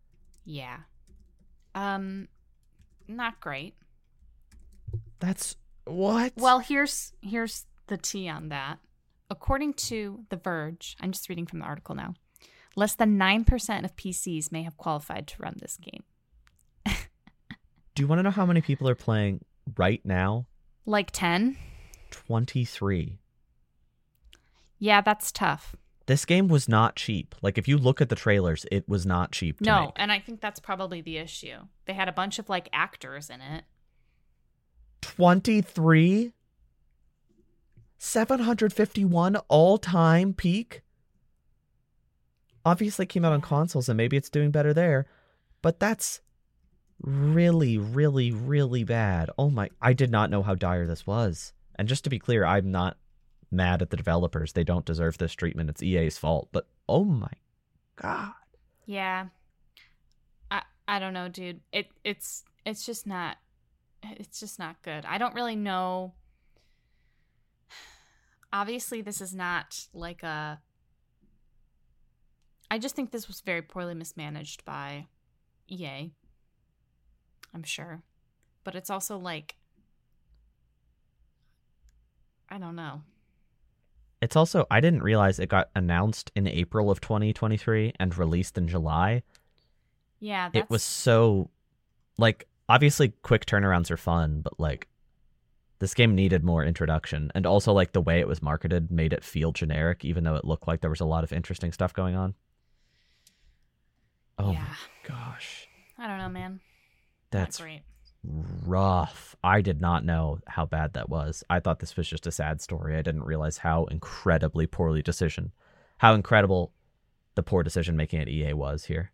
[0.45, 0.79] Yeah.
[1.75, 2.27] Um,
[3.07, 3.75] not great.
[5.19, 8.79] that's what Well, here's here's the tea on that.
[9.29, 12.13] According to The Verge, I'm just reading from the article now.
[12.75, 16.03] Less than nine percent of PCs may have qualified to run this game.
[17.95, 19.43] do you want to know how many people are playing
[19.77, 20.45] right now
[20.85, 21.57] Like ten.
[22.11, 23.17] 23
[24.79, 25.75] Yeah, that's tough.
[26.05, 29.31] this game was not cheap like if you look at the trailers it was not
[29.33, 29.89] cheap to No, make.
[29.97, 31.57] and I think that's probably the issue.
[31.85, 33.65] They had a bunch of like actors in it.
[35.01, 36.31] 23
[37.97, 40.81] 751 all-time peak
[42.65, 45.05] obviously came out on consoles and maybe it's doing better there
[45.61, 46.21] but that's
[47.01, 51.87] really really really bad oh my i did not know how dire this was and
[51.87, 52.97] just to be clear i'm not
[53.51, 57.31] mad at the developers they don't deserve this treatment it's ea's fault but oh my
[57.97, 58.31] God.
[58.85, 59.25] Yeah.
[60.49, 61.59] I I don't know, dude.
[61.73, 63.37] It it's it's just not
[64.03, 65.03] it's just not good.
[65.05, 66.13] I don't really know
[68.51, 70.59] obviously this is not like a
[72.69, 75.07] I just think this was very poorly mismanaged by
[75.69, 76.11] EA.
[77.53, 78.01] I'm sure.
[78.63, 79.55] But it's also like
[82.49, 83.01] I don't know.
[84.21, 88.67] It's also I didn't realize it got announced in April of 2023 and released in
[88.67, 89.23] July.
[90.19, 90.65] Yeah, that's...
[90.65, 91.49] It was so
[92.17, 94.87] like obviously quick turnarounds are fun, but like
[95.79, 99.23] this game needed more introduction and also like the way it was marketed made it
[99.23, 102.15] feel generic even though it looked like there was a lot of interesting stuff going
[102.15, 102.33] on.
[104.39, 104.59] Oh yeah.
[104.61, 105.67] my gosh.
[105.97, 106.59] I don't know, man.
[107.31, 107.81] That's great.
[108.23, 109.35] rough.
[109.43, 111.43] I did not know how bad that was.
[111.49, 112.95] I thought this was just a sad story.
[112.95, 115.51] I didn't realize how incredibly poorly decision,
[115.97, 116.71] how incredible
[117.35, 119.11] the poor decision making at EA was here.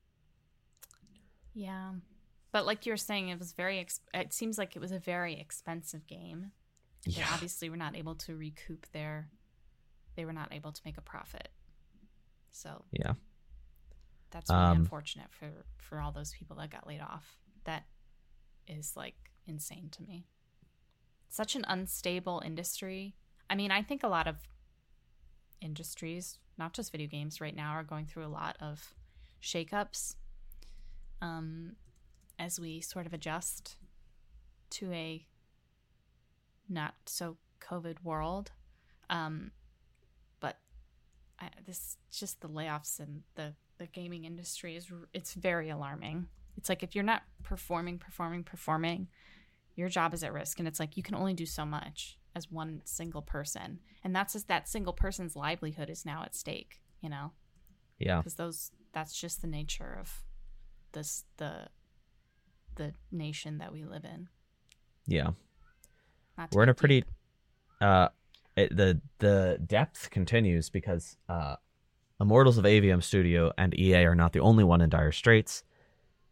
[1.54, 1.92] Yeah.
[2.54, 3.86] But like you were saying, it was very.
[4.14, 6.52] It seems like it was a very expensive game.
[7.06, 7.28] They Yeah.
[7.34, 9.30] obviously were not able to recoup their.
[10.16, 11.50] They were not able to make a profit.
[12.52, 13.16] So Yeah.
[14.30, 17.38] that's really Um, unfortunate for for all those people that got laid off.
[17.66, 17.86] That
[18.68, 20.28] is like insane to me.
[21.30, 23.16] Such an unstable industry.
[23.50, 24.48] I mean, I think a lot of
[25.60, 28.94] industries, not just video games, right now are going through a lot of
[29.42, 30.16] shakeups.
[31.22, 31.76] Um,
[32.40, 33.78] as we sort of adjust
[34.72, 35.26] to a
[36.70, 38.52] not so COVID world.
[39.10, 39.52] Um,
[40.40, 40.58] but
[41.40, 46.28] I, this just the layoffs and the the gaming industry is it's very alarming.
[46.58, 49.08] It's like if you're not performing, performing, performing,
[49.76, 52.52] your job is at risk, and it's like you can only do so much as
[52.52, 56.80] one single person, and that's just that single person's livelihood is now at stake.
[57.02, 57.32] You know,
[58.00, 58.18] Yeah.
[58.18, 60.24] because those that's just the nature of
[60.94, 61.68] this the
[62.76, 64.28] the nation that we live in.
[65.08, 65.32] Yeah.
[66.52, 67.10] We're in a pretty deep.
[67.82, 68.10] uh
[68.56, 71.56] it, the the depth continues because uh
[72.22, 75.64] Immortals of Aveum Studio and EA are not the only one in dire straits.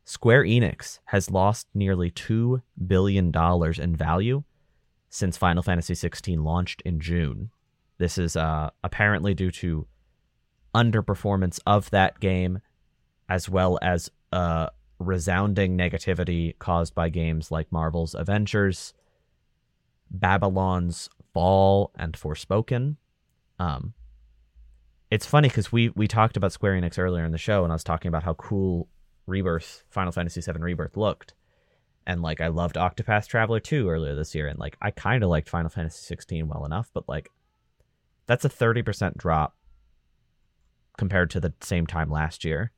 [0.05, 4.43] Square Enix has lost nearly 2 billion dollars in value
[5.09, 7.51] since Final Fantasy 16 launched in June.
[7.97, 9.85] This is uh apparently due to
[10.73, 12.59] underperformance of that game
[13.29, 14.67] as well as uh
[15.01, 18.93] resounding negativity caused by games like Marvel's Avengers,
[20.09, 22.97] Babylon's Fall, and Forspoken.
[23.59, 23.93] Um,
[25.09, 27.75] it's funny because we we talked about Square Enix earlier in the show, and I
[27.75, 28.87] was talking about how cool
[29.27, 31.33] Rebirth, Final Fantasy VII Rebirth looked,
[32.07, 35.29] and like I loved Octopath Traveler 2 earlier this year, and like I kind of
[35.29, 37.29] liked Final Fantasy 16 well enough, but like
[38.25, 39.55] that's a thirty percent drop
[40.97, 42.71] compared to the same time last year.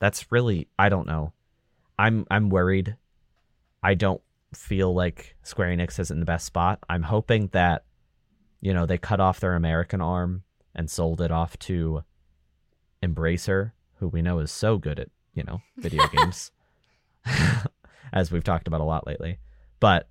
[0.00, 1.32] That's really I don't know.
[1.98, 2.96] I'm I'm worried.
[3.82, 4.20] I don't
[4.54, 6.80] feel like Square Enix is in the best spot.
[6.88, 7.84] I'm hoping that
[8.60, 10.42] you know they cut off their American arm
[10.74, 12.02] and sold it off to
[13.02, 16.50] Embracer, who we know is so good at you know video games,
[18.12, 19.38] as we've talked about a lot lately.
[19.78, 20.08] But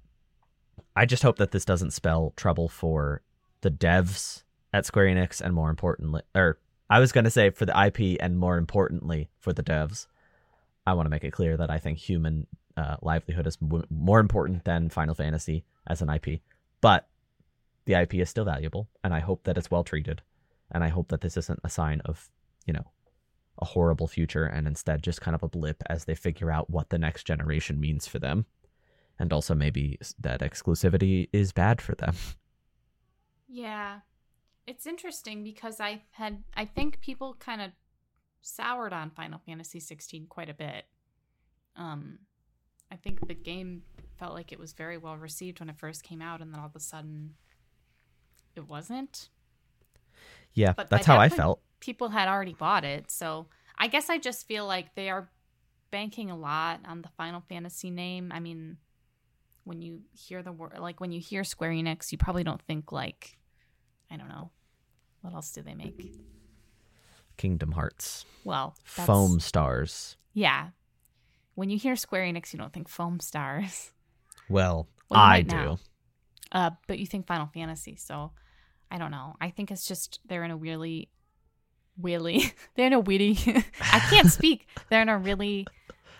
[0.95, 3.21] I just hope that this doesn't spell trouble for
[3.61, 6.59] the devs at Square Enix, and more importantly, or
[6.89, 10.07] I was going to say for the IP, and more importantly for the devs.
[10.87, 14.19] I want to make it clear that I think human uh, livelihood is m- more
[14.19, 16.41] important than Final Fantasy as an IP.
[16.81, 17.07] But
[17.85, 20.21] the IP is still valuable, and I hope that it's well treated.
[20.71, 22.29] And I hope that this isn't a sign of,
[22.65, 22.85] you know,
[23.59, 26.89] a horrible future, and instead just kind of a blip as they figure out what
[26.89, 28.45] the next generation means for them.
[29.19, 32.15] And also maybe that exclusivity is bad for them.
[33.51, 33.99] Yeah.
[34.67, 37.71] It's interesting because I had I think people kind of
[38.41, 40.85] soured on Final Fantasy 16 quite a bit.
[41.75, 42.19] Um
[42.91, 43.83] I think the game
[44.17, 46.67] felt like it was very well received when it first came out and then all
[46.67, 47.35] of a sudden
[48.55, 49.29] it wasn't.
[50.53, 51.61] Yeah, But that's how that I felt.
[51.79, 53.47] People had already bought it, so
[53.77, 55.29] I guess I just feel like they are
[55.91, 58.31] banking a lot on the Final Fantasy name.
[58.33, 58.77] I mean,
[59.63, 62.91] when you hear the word like when you hear Square Enix, you probably don't think
[62.91, 63.37] like
[64.11, 64.51] I don't know.
[65.21, 66.13] What else do they make?
[67.37, 70.17] Kingdom Hearts, Well, that's- Foam Stars.
[70.33, 70.69] Yeah.
[71.55, 73.91] When you hear Square Enix, you don't think Foam Stars.
[74.49, 75.55] Well, Well, I do.
[75.55, 75.79] now.
[76.51, 77.95] Uh, but you think Final Fantasy.
[77.95, 78.31] So
[78.91, 79.35] I don't know.
[79.39, 81.09] I think it's just they're in a really,
[82.01, 83.37] really, they're in a witty,
[83.81, 84.67] I can't speak.
[84.89, 85.65] They're in a really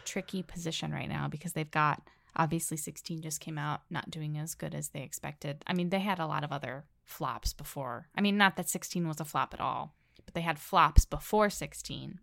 [0.06, 2.02] tricky position right now because they've got,
[2.36, 5.64] obviously 16 just came out not doing as good as they expected.
[5.68, 8.08] I mean, they had a lot of other flops before.
[8.16, 9.94] I mean, not that 16 was a flop at all,
[10.26, 12.20] but they had flops before 16.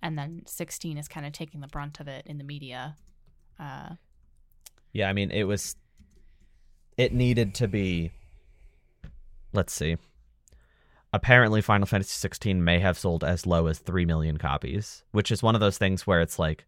[0.00, 2.96] And then 16 is kind of taking the brunt of it in the media.
[3.58, 3.94] Uh,
[4.92, 5.76] Yeah, I mean, it was.
[6.96, 8.12] It needed to be.
[9.52, 9.96] Let's see.
[11.12, 15.42] Apparently, Final Fantasy 16 may have sold as low as 3 million copies, which is
[15.42, 16.64] one of those things where it's like.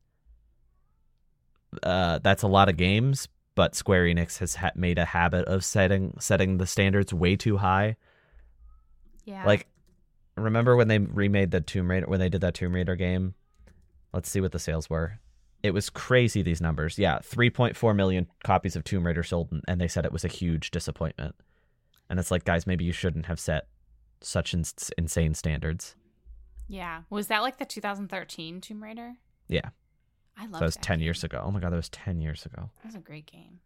[1.84, 5.64] Uh, that's a lot of games, but Square Enix has ha- made a habit of
[5.64, 7.96] setting setting the standards way too high.
[9.24, 9.44] yeah.
[9.44, 9.66] Like,
[10.36, 13.34] remember when they remade the Tomb Raider when they did that Tomb Raider game?
[14.12, 15.20] Let's see what the sales were.
[15.62, 16.98] It was crazy these numbers.
[16.98, 20.70] Yeah, 3.4 million copies of Tomb Raider sold, and they said it was a huge
[20.70, 21.34] disappointment.
[22.08, 23.66] And it's like, guys, maybe you shouldn't have set
[24.22, 25.96] such ins- insane standards.
[26.66, 27.02] yeah.
[27.10, 29.14] Was that like the 2013 Tomb Raider?
[29.48, 29.68] Yeah,
[30.40, 31.42] I love that was 10 years ago.
[31.44, 32.70] Oh my god, that was 10 years ago.
[32.76, 33.60] That was a great game.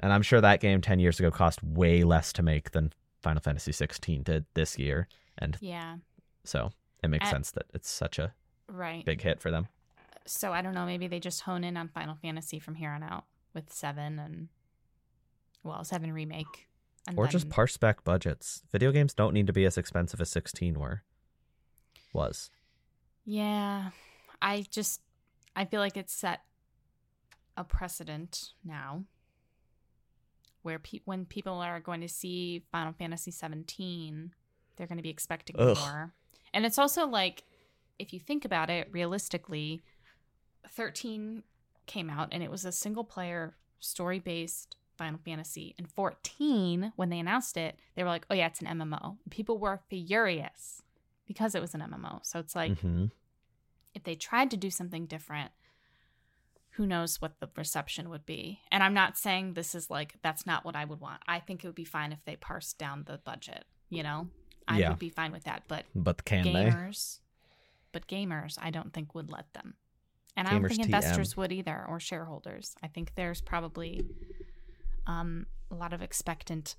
[0.00, 2.92] And I'm sure that game 10 years ago cost way less to make than
[3.22, 5.06] Final Fantasy 16 did this year,
[5.38, 5.98] and Yeah.
[6.44, 6.72] so
[7.04, 8.34] it makes Uh, sense that it's such a
[8.66, 9.04] Right.
[9.04, 9.68] big hit for them.
[10.26, 10.86] So I don't know.
[10.86, 14.48] Maybe they just hone in on Final Fantasy from here on out with seven and
[15.62, 16.68] well, seven remake,
[17.06, 18.62] and or just parse back budgets.
[18.72, 21.02] Video games don't need to be as expensive as 16 were.
[22.12, 22.50] Was.
[23.24, 23.90] Yeah,
[24.40, 25.02] I just
[25.54, 26.40] I feel like it's set
[27.56, 29.04] a precedent now
[30.62, 34.32] where pe- when people are going to see Final Fantasy 17,
[34.76, 35.76] they're going to be expecting Ugh.
[35.76, 36.12] more.
[36.52, 37.44] And it's also like
[37.98, 39.82] if you think about it realistically,
[40.70, 41.42] 13
[41.86, 45.74] came out and it was a single player story based Final Fantasy.
[45.78, 49.16] And 14, when they announced it, they were like, oh, yeah, it's an MMO.
[49.30, 50.82] People were furious
[51.26, 52.20] because it was an MMO.
[52.22, 53.06] So it's like, hmm
[53.94, 55.50] if they tried to do something different,
[56.74, 58.60] who knows what the reception would be.
[58.70, 61.20] And I'm not saying this is like, that's not what I would want.
[61.26, 64.28] I think it would be fine if they parsed down the budget, you know?
[64.68, 64.90] I Yeah.
[64.90, 65.64] would be fine with that.
[65.66, 66.50] But But can they?
[66.70, 67.18] gamers,
[67.92, 69.74] but gamers, I don't think would let them.
[70.36, 70.84] And I don't Gamers think TM.
[70.94, 72.76] investors would either, or shareholders.
[72.82, 74.06] I think there's probably
[75.06, 76.76] um, a lot of expectant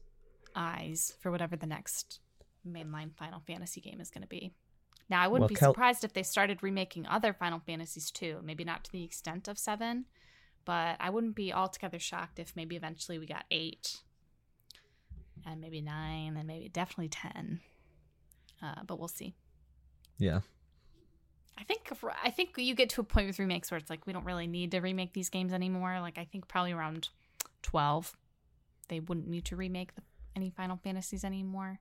[0.55, 2.22] eyes for whatever the next
[2.66, 4.53] mainline Final Fantasy game is going to be.
[5.10, 8.39] Now, I wouldn't Well, be Kel- surprised if they started remaking other Final Fantasies too.
[8.43, 10.06] Maybe not to the extent of seven,
[10.64, 14.02] but I wouldn't be altogether shocked if maybe eventually we got eight,
[15.45, 17.60] and maybe nine, and maybe definitely ten.
[18.62, 19.34] Uh, but we'll see.
[20.18, 20.41] Yeah.
[21.58, 21.91] I think
[22.24, 24.47] I think you get to a point with remakes where it's like we don't really
[24.47, 25.99] need to remake these games anymore.
[25.99, 27.10] Like I think probably around
[27.62, 28.16] twelve,
[28.88, 30.02] they wouldn't need to remake the,
[30.36, 31.80] any Final Fantasies anymore.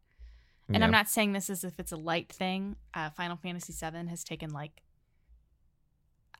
[0.73, 2.77] And I'm not saying this as if it's a light thing.
[2.95, 4.83] Uh, Final Fantasy VII has taken like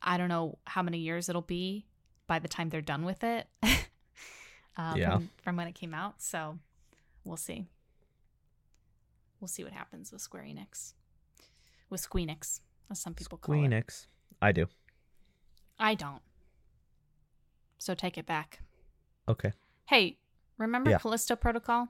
[0.03, 1.87] I don't know how many years it'll be
[2.27, 3.47] by the time they're done with it.
[4.77, 5.15] uh, Yeah.
[5.17, 6.59] from, from when it came out, so
[7.25, 7.67] we'll see.
[9.41, 10.93] We'll see what happens with Square Enix,
[11.89, 12.61] with Squeenix,
[12.91, 13.59] as some people call it.
[13.59, 14.07] Squeenix.
[14.41, 14.67] I do.
[15.79, 16.23] I don't.
[17.79, 18.61] So take it back.
[19.29, 19.53] Okay.
[19.87, 20.19] Hey,
[20.59, 20.99] remember Yeah.
[20.99, 21.89] Callisto Protocol?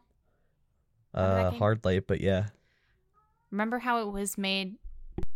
[1.12, 2.46] Uh, hard late, but yeah.
[3.50, 4.76] Remember how it was made,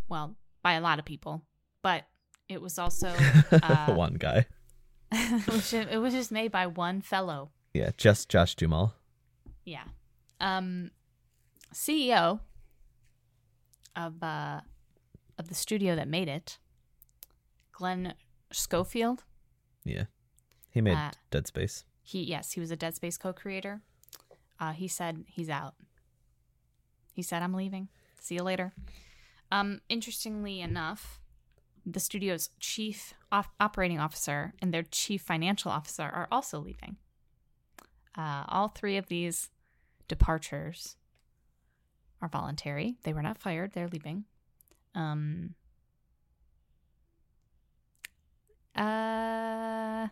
[0.08, 1.42] well, by a lot of people,
[1.82, 2.04] but
[2.48, 3.08] it was also
[3.52, 4.46] uh, One guy.
[5.12, 7.50] it, was just, it was just made by one fellow.
[7.72, 8.94] Yeah, just Josh Duhamel.
[9.64, 9.84] Yeah.
[10.40, 10.90] Um,
[11.72, 12.40] CEO
[13.96, 14.60] of uh
[15.38, 16.58] of the studio that made it,
[17.72, 18.14] Glen
[18.52, 19.24] Schofield.
[19.84, 20.04] Yeah.
[20.70, 21.84] He made Uh, Dead Space.
[22.02, 23.82] He yes, he was a Dead Space co-creator.
[24.60, 25.74] Uh, he said he's out.
[27.12, 27.88] He said I'm leaving.
[28.20, 28.72] See you later.
[29.50, 31.20] Um, interestingly enough,
[31.86, 36.96] the studio's chief op- operating officer and their chief financial officer are also leaving.
[38.16, 39.50] Uh, all three of these
[40.08, 40.96] departures
[42.22, 42.96] are voluntary.
[43.02, 43.72] They were not fired.
[43.72, 44.24] They're leaving.
[44.94, 45.54] Um.
[48.74, 50.08] Uh.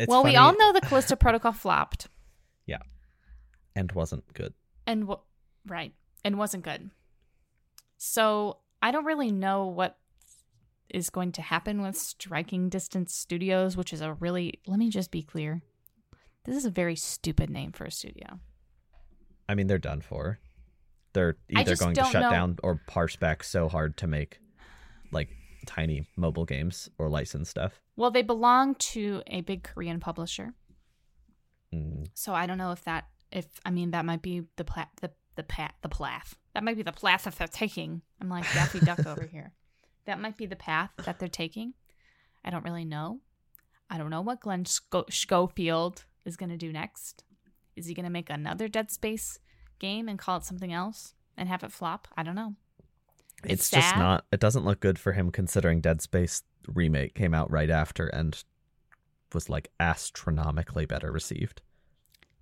[0.00, 2.08] It's well, we all know the Callisto Protocol flopped,
[2.66, 2.78] Yeah,
[3.76, 4.54] and wasn't good.
[4.86, 5.20] and w-
[5.66, 5.92] right,
[6.24, 6.90] and wasn't good.
[7.98, 9.96] So I don't really know what
[10.88, 14.60] is going to happen with Striking Distance Studios, which is a really.
[14.66, 15.62] Let me just be clear.
[16.44, 18.40] This is a very stupid name for a studio.
[19.48, 20.38] I mean, they're done for.
[21.12, 24.38] They're either going to shut know- down or parse back so hard to make
[25.12, 25.28] like
[25.66, 27.80] tiny mobile games or license stuff.
[27.96, 30.54] Well, they belong to a big Korean publisher,
[31.72, 33.06] Mm, so I don't know if that.
[33.30, 36.76] If I mean that might be the pla- the the path the path that might
[36.76, 38.02] be the path that they're taking.
[38.20, 39.52] I'm like Daffy Duck over here.
[40.06, 41.74] That might be the path that they're taking.
[42.44, 43.20] I don't really know.
[43.88, 47.22] I don't know what Glen Schofield is going to do next.
[47.76, 49.38] Is he going to make another Dead Space
[49.78, 51.14] game and call it something else?
[51.36, 52.06] and have it flop.
[52.18, 52.54] I don't know.
[53.44, 54.24] It's, It's just not.
[54.32, 58.42] It doesn't look good for him considering Dead Space remake came out right after and
[59.32, 61.62] was like astronomically better received.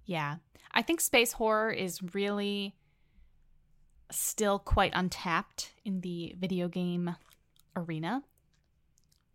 [0.05, 0.37] Yeah.
[0.73, 2.75] I think space horror is really
[4.11, 7.15] still quite untapped in the video game
[7.77, 8.23] arena.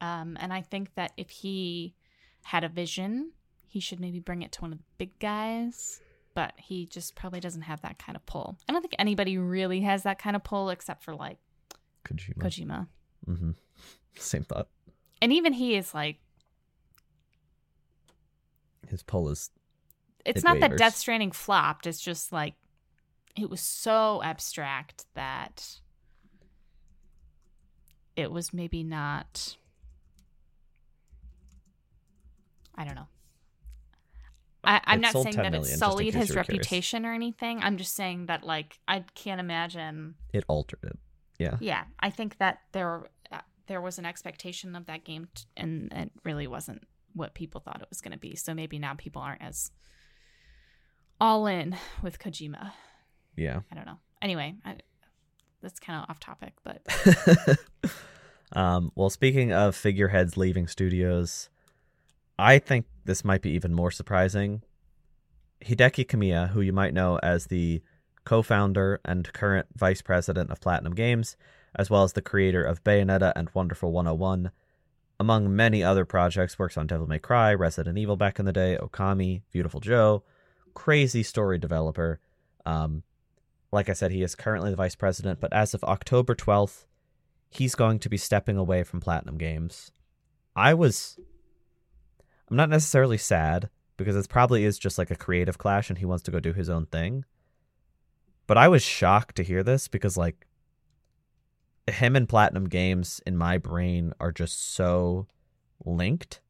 [0.02, 1.96] Um, and I think that if he
[2.44, 3.32] had a vision,
[3.68, 6.02] he should maybe bring it to one of the big guys.
[6.36, 8.58] But he just probably doesn't have that kind of pull.
[8.68, 11.38] I don't think anybody really has that kind of pull except for like
[12.06, 12.38] Kojima.
[12.38, 12.88] Kojima.
[13.26, 13.52] hmm
[14.16, 14.68] Same thought.
[15.22, 16.18] And even he is like,
[18.90, 19.50] His pull is
[20.26, 20.78] it's It not that.
[20.78, 21.88] Death Stranding flopped.
[21.88, 22.56] It's just like
[23.36, 25.80] it was so abstract that
[28.16, 29.58] it was maybe not.
[32.76, 33.08] I don't know.
[34.66, 36.48] I, I'm It not saying that it million, in sullied his were curious.
[36.50, 37.60] reputation or anything.
[37.62, 40.16] I'm just saying that, like, I can't imagine.
[40.32, 40.98] it altered it.
[41.40, 41.58] Yeah.
[41.60, 45.92] Yeah, I think that there uh, there was an expectation of that game, t- and
[45.94, 48.36] it really wasn't what people thought it was going to be.
[48.36, 49.72] So maybe now people aren't as
[51.20, 52.72] all in with Kojima.
[53.36, 53.62] Yeah.
[53.72, 54.00] I don't know.
[54.22, 54.78] Anyway, I,
[55.62, 57.58] that's kind of off topic, but
[58.54, 61.50] um, well, speaking of figureheads leaving studios,
[62.38, 64.64] I think this might be even more surprising.
[65.64, 67.82] Hideki Kamiya, who you might know as the
[68.26, 71.36] co founder and current vice president of Platinum Games,
[71.76, 74.52] as well as the creator of Bayonetta and Wonderful 101,
[75.20, 78.78] among many other projects, works on Devil May Cry, Resident Evil back in the day,
[78.82, 80.24] Okami, Beautiful Joe,
[80.74, 82.20] crazy story developer.
[82.66, 83.04] Um,
[83.72, 86.86] like I said, he is currently the vice president, but as of October 12th,
[87.50, 89.92] he's going to be stepping away from Platinum Games.
[90.56, 91.18] I was.
[92.50, 96.06] I'm not necessarily sad because it probably is just like a creative clash and he
[96.06, 97.26] wants to go do his own thing.
[98.48, 100.46] But I was shocked to hear this because, like,
[101.88, 105.28] him and Platinum Games in my brain are just so
[105.86, 106.42] linked,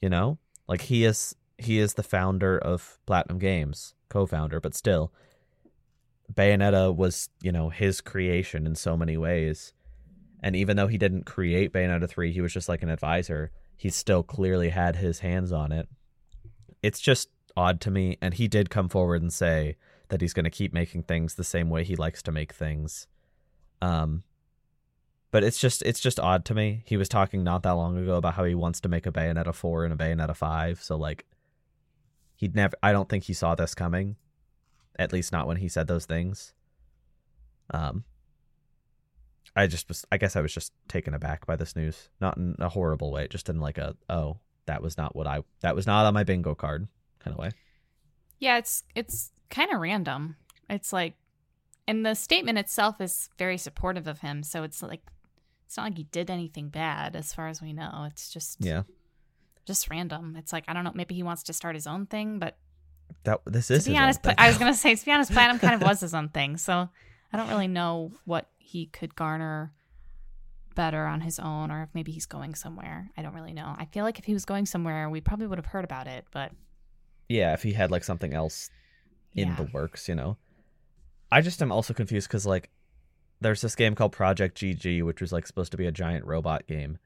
[0.00, 0.38] you know?
[0.68, 1.34] Like, he is.
[1.58, 5.10] He is the founder of Platinum Games, co-founder, but still,
[6.30, 9.72] Bayonetta was, you know, his creation in so many ways.
[10.42, 13.52] And even though he didn't create Bayonetta 3, he was just like an advisor.
[13.74, 15.88] He still clearly had his hands on it.
[16.82, 18.18] It's just odd to me.
[18.20, 19.76] And he did come forward and say
[20.08, 23.06] that he's going to keep making things the same way he likes to make things.
[23.82, 24.22] Um,
[25.30, 26.82] but it's just it's just odd to me.
[26.86, 29.54] He was talking not that long ago about how he wants to make a Bayonetta
[29.54, 30.82] 4 and a Bayonetta 5.
[30.82, 31.26] So like,
[32.36, 32.76] he'd never.
[32.82, 34.16] I don't think he saw this coming.
[34.98, 36.54] At least not when he said those things.
[37.70, 38.04] Um,
[39.54, 40.06] I just was.
[40.10, 43.26] I guess I was just taken aback by this news, not in a horrible way,
[43.28, 46.24] just in like a oh, that was not what I that was not on my
[46.24, 46.88] bingo card
[47.18, 47.50] kind of way.
[48.38, 50.36] yeah, it's it's kind of random.
[50.68, 51.14] It's like,
[51.88, 54.42] and the statement itself is very supportive of him.
[54.42, 55.02] So it's like,
[55.66, 58.06] it's not like he did anything bad, as far as we know.
[58.10, 58.82] It's just Yeah,
[59.64, 60.36] just random.
[60.36, 60.92] It's like I don't know.
[60.94, 62.56] Maybe he wants to start his own thing, but
[63.24, 64.34] that this is, to be his own honest, thing.
[64.38, 66.56] I was gonna say to be honest, Platinum kind of was his own thing.
[66.56, 66.88] So
[67.32, 69.72] I don't really know what he could garner
[70.76, 73.10] better on his own, or if maybe he's going somewhere.
[73.16, 73.74] I don't really know.
[73.76, 76.26] I feel like if he was going somewhere, we probably would have heard about it.
[76.30, 76.52] But
[77.28, 78.70] yeah, if he had like something else
[79.36, 80.36] in yeah, the works, you know.
[81.30, 82.70] I just am also confused because like
[83.40, 86.66] there's this game called Project GG, which was like supposed to be a giant robot
[86.66, 86.98] game,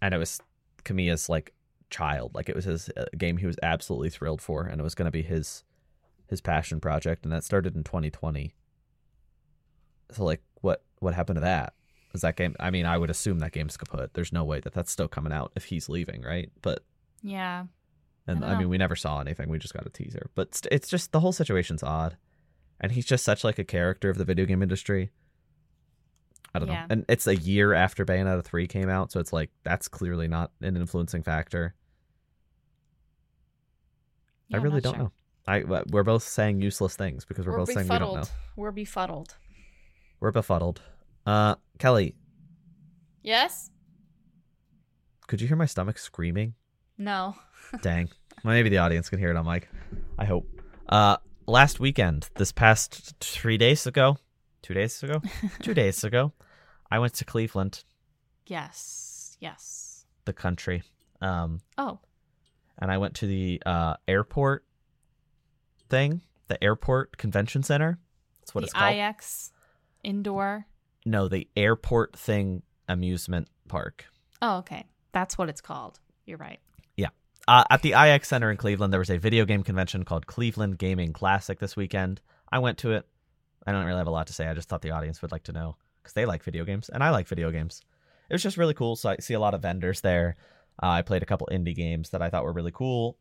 [0.00, 0.40] and it was
[0.84, 1.52] Kamiya's like
[1.90, 4.94] child, like it was his uh, game he was absolutely thrilled for, and it was
[4.94, 5.64] going to be his
[6.28, 8.54] his passion project, and that started in 2020.
[10.12, 11.74] So like, what what happened to that?
[12.14, 12.56] Is that game?
[12.58, 14.14] I mean, I would assume that game's kaput.
[14.14, 16.50] There's no way that that's still coming out if he's leaving, right?
[16.62, 16.82] But
[17.22, 17.64] yeah,
[18.30, 19.48] and I I, mean, we never saw anything.
[19.48, 20.30] We just got a teaser.
[20.34, 22.16] But st- it's just the whole situation's odd,
[22.80, 25.10] and he's just such like a character of the video game industry.
[26.54, 26.80] I don't Yeah.
[26.80, 26.86] know.
[26.90, 30.50] And it's a year after Bayonetta three came out, so it's like that's clearly not
[30.60, 31.74] an influencing factor.
[34.48, 35.02] Yeah, I really don't sure.
[35.04, 35.12] know.
[35.46, 38.22] I uh, we're both saying useless things because we're, We're, both saying we don't know.
[38.56, 39.36] We're befuddled.
[40.18, 40.80] We're befuddled.
[41.24, 42.14] Uh, Kellie,
[43.22, 43.70] Yes.
[45.28, 46.54] could you hear my stomach screaming?
[46.98, 47.36] No.
[47.82, 48.08] Dang.
[48.44, 49.68] Maybe the audience can hear it on mic.
[50.18, 50.48] I hope.
[50.88, 51.16] Uh,
[51.46, 54.16] last weekend, this past three days ago,
[54.62, 55.20] two days ago,
[55.62, 56.32] two days ago,
[56.90, 57.84] I went to Cleveland,
[58.46, 59.36] Yes.
[59.40, 60.04] Yes.
[60.24, 60.82] the country,
[61.20, 61.98] um, Oh.
[62.78, 64.64] and I went to the uh, airport
[65.88, 67.98] thing, the airport convention center.
[68.40, 68.94] That's what the it's called.
[68.96, 69.52] IX
[70.02, 70.66] indoor.
[71.04, 74.06] no, the airport thing amusement park.
[74.42, 74.86] Oh, okay.
[75.12, 75.98] That's what it's called.
[76.26, 76.58] You're right.
[77.50, 80.78] Uh, at the IX Center in Cleveland, there was a video game convention called Cleveland
[80.78, 82.20] Gaming Classic this weekend.
[82.52, 83.08] I went to it.
[83.66, 84.46] I don't really have a lot to say.
[84.46, 87.02] I just thought the audience would like to know because they like video games and
[87.02, 87.82] I like video games.
[88.28, 88.94] It was just really cool.
[88.94, 90.36] So I see a lot of vendors there.
[90.80, 93.18] Uh, I played a couple indie games that I thought were really cool.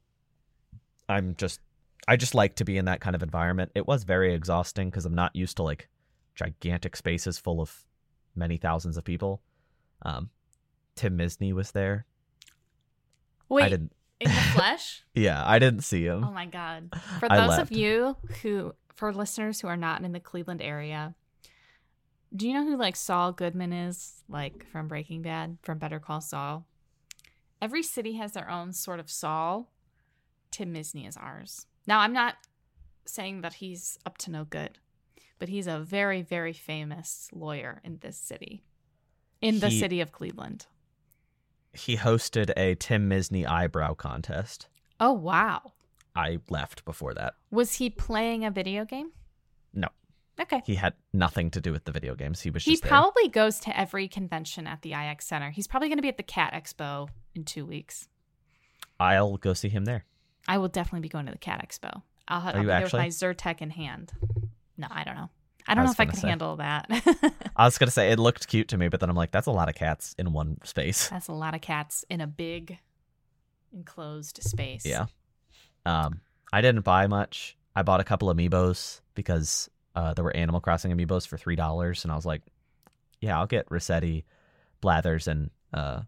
[1.09, 1.59] I'm just,
[2.07, 3.71] I just like to be in that kind of environment.
[3.73, 5.89] It was very exhausting because I'm not used to like
[6.35, 7.83] gigantic spaces full of
[8.35, 9.41] many thousands of people.
[10.03, 10.29] Um,
[10.95, 12.05] Tim Misny was there.
[13.49, 13.91] Wait, I didn't.
[14.19, 15.03] In the flesh?
[15.13, 16.23] Yeah, I didn't see him.
[16.23, 16.93] oh my god!
[17.19, 17.61] For I those left.
[17.63, 21.13] of you who, for listeners who are not in the Cleveland area,
[22.33, 24.23] do you know who like Saul Goodman is?
[24.29, 26.65] Like from Breaking Bad, from Better Call Saul.
[27.61, 29.71] Every city has their own sort of Saul.
[30.51, 31.65] Tim Misny is ours.
[31.85, 32.35] Now, I'm not
[33.05, 34.77] saying that he's up to no good,
[35.37, 38.63] but he's a very, very famous lawyer in this city,
[39.41, 40.67] in the city of Cleveland.
[41.73, 44.67] He hosted a Tim Misny eyebrow contest.
[44.99, 45.73] Oh wow!
[46.15, 47.35] I left before that.
[47.51, 49.11] Was he playing a video game?
[49.73, 49.87] No.
[50.41, 50.61] Okay.
[50.65, 52.41] He had nothing to do with the video games.
[52.41, 52.89] He was He just there.
[52.89, 55.49] probably goes to every convention at the IX Center.
[55.51, 58.07] He's probably going to be at the Cat Expo in two weeks.
[58.99, 60.05] I'll go see him there.
[60.47, 62.01] I will definitely be going to the Cat Expo.
[62.27, 63.05] I'll, I'll you be there actually?
[63.07, 64.13] with my Zyrtec in hand.
[64.77, 65.29] No, I don't know.
[65.69, 66.27] I don't I know if I can say.
[66.27, 66.87] handle that.
[67.55, 69.51] I was gonna say it looked cute to me, but then I'm like, that's a
[69.51, 71.07] lot of cats in one space.
[71.09, 72.79] That's a lot of cats in a big
[73.73, 74.85] enclosed space.
[74.85, 75.05] Yeah.
[75.85, 77.55] Um, I didn't buy much.
[77.75, 82.03] I bought a couple amiibos because uh, there were Animal Crossing amiibos for three dollars,
[82.03, 82.41] and I was like,
[83.21, 84.23] yeah, I'll get Resetti,
[84.81, 86.01] Blathers, and uh,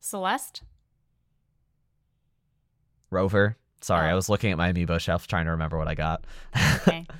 [0.00, 0.62] Celeste?
[3.10, 3.56] Rover.
[3.80, 4.16] Sorry, I Oh.
[4.16, 6.24] was looking at my amiibo shelf trying to remember what I got
[6.86, 7.06] Okay.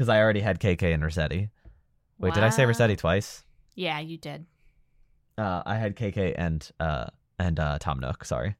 [0.00, 1.50] because I already had KK and Resetti.
[2.18, 2.64] Wait, did I say.
[2.64, 3.44] Resetti twice?
[3.74, 4.46] Yeah, you did.
[5.36, 8.54] Uh, I had KK and uh and uh Tom Nook, sorry.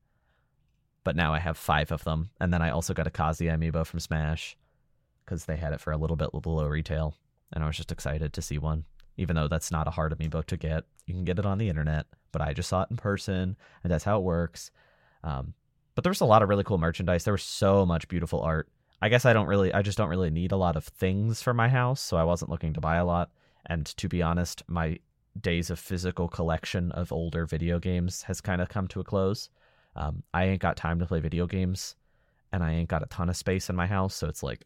[1.03, 3.87] But now I have five of them, and then I also got a Kazuya amiibo
[3.87, 4.55] from Smash
[5.25, 7.15] because they had it for a little bit below retail,
[7.55, 8.85] and I was just excited to see one.
[9.17, 11.71] Even though that's not a hard amiibo to get, you can get it on the
[11.71, 12.05] internet.
[12.33, 14.71] But I just saw it in person, and that's how it works.
[15.25, 15.55] Um,
[15.95, 17.25] but there was a lot of really cool merchandise.
[17.25, 18.69] There was so much beautiful art.
[19.03, 21.55] I guess I don't really, I just don't really need a lot of things for
[21.55, 23.31] my house, so I wasn't looking to buy a lot.
[23.67, 24.99] And to be honest, my
[25.41, 29.49] days of physical collection of older video games has kind of come to a close.
[29.97, 31.97] Um, I ain't got time to play video games,
[32.53, 34.65] and I ain't got a ton of space in my house, so it's like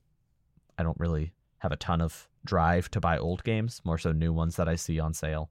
[0.78, 4.32] I don't really have a ton of drive to buy old games, more so new
[4.32, 5.50] ones that I see on sale.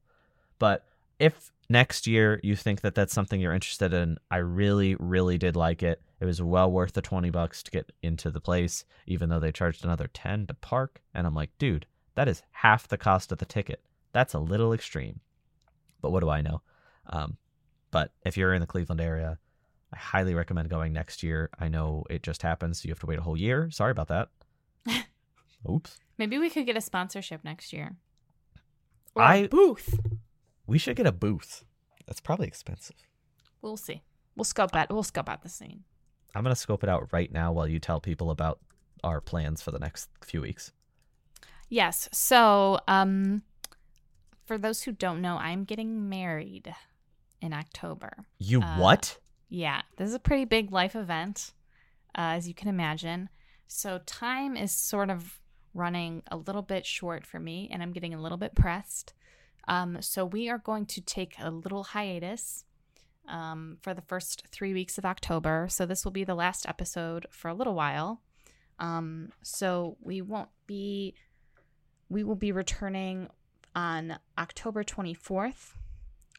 [0.59, 0.85] But
[1.19, 5.55] if next year you think that that's something you're interested in, I really, really did
[5.55, 6.01] like it.
[6.23, 9.51] It was well worth the 20 bucks to get into the place, even though they
[9.51, 11.01] charged another 10 to park.
[11.13, 13.83] And I'm like, dude, that is half the cost of the ticket.
[14.13, 15.19] That's a little extreme.
[16.01, 16.61] But what do I know?
[17.07, 17.35] Um,
[17.91, 19.37] but if you're in the Cleveland area,
[19.93, 21.49] I highly recommend going next year.
[21.59, 22.81] I know it just happens.
[22.81, 23.69] so you have to wait a whole year.
[23.69, 24.29] Sorry about that.
[25.69, 25.99] Oops.
[26.17, 27.97] Maybe we could get a sponsorship next year.
[29.13, 29.99] Or I- a booth.
[30.67, 31.65] We should get a booth.
[32.07, 32.95] That's probably expensive.
[33.61, 34.03] We'll see.
[34.37, 34.89] We'll scope out.
[34.89, 35.83] We'll scope out the scene.
[36.33, 38.59] I'm gonna scope it out right now while you tell people about
[39.03, 40.71] our plans for the next few weeks.
[41.69, 42.09] Yes.
[42.11, 43.43] So, um,
[44.45, 46.73] for those who don't know, I'm getting married
[47.41, 48.25] in October.
[48.39, 49.19] You Uh, what?
[49.49, 51.53] Yeah, this is a pretty big life event,
[52.15, 53.29] uh, as you can imagine.
[53.67, 55.39] So time is sort of
[55.73, 59.13] running a little bit short for me, and I'm getting a little bit pressed.
[59.67, 62.65] Um, so we are going to take a little hiatus
[63.27, 65.67] um, for the first three weeks of October.
[65.69, 68.21] So this will be the last episode for a little while.
[68.79, 71.15] Um, so we won't be.
[72.09, 73.29] We will be returning
[73.75, 75.73] on October 24th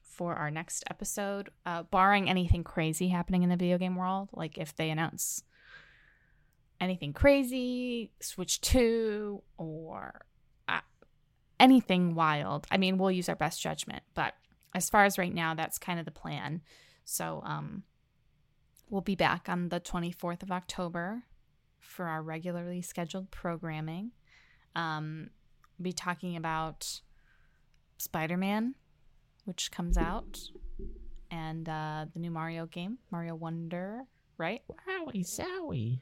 [0.02, 4.28] for our next episode, uh, barring anything crazy happening in the video game world.
[4.32, 5.42] Like if they announce
[6.80, 10.20] anything crazy, Switch 2, or
[10.68, 10.80] uh,
[11.58, 12.66] anything wild.
[12.70, 14.02] I mean, we'll use our best judgment.
[14.14, 14.34] But
[14.74, 16.62] as far as right now, that's kind of the plan.
[17.04, 17.84] So um,
[18.90, 21.22] we'll be back on the 24th of October
[21.78, 24.12] for our regularly scheduled programming.
[24.74, 25.30] Um,
[25.80, 27.00] be talking about
[27.98, 28.74] Spider Man
[29.44, 30.40] which comes out,
[31.30, 34.02] and uh, the new Mario game, Mario Wonder,
[34.38, 34.62] right?
[34.88, 36.00] Wowie zowie.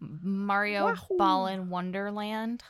[0.00, 1.16] Mario Wahoo.
[1.16, 2.62] Balan Wonderland.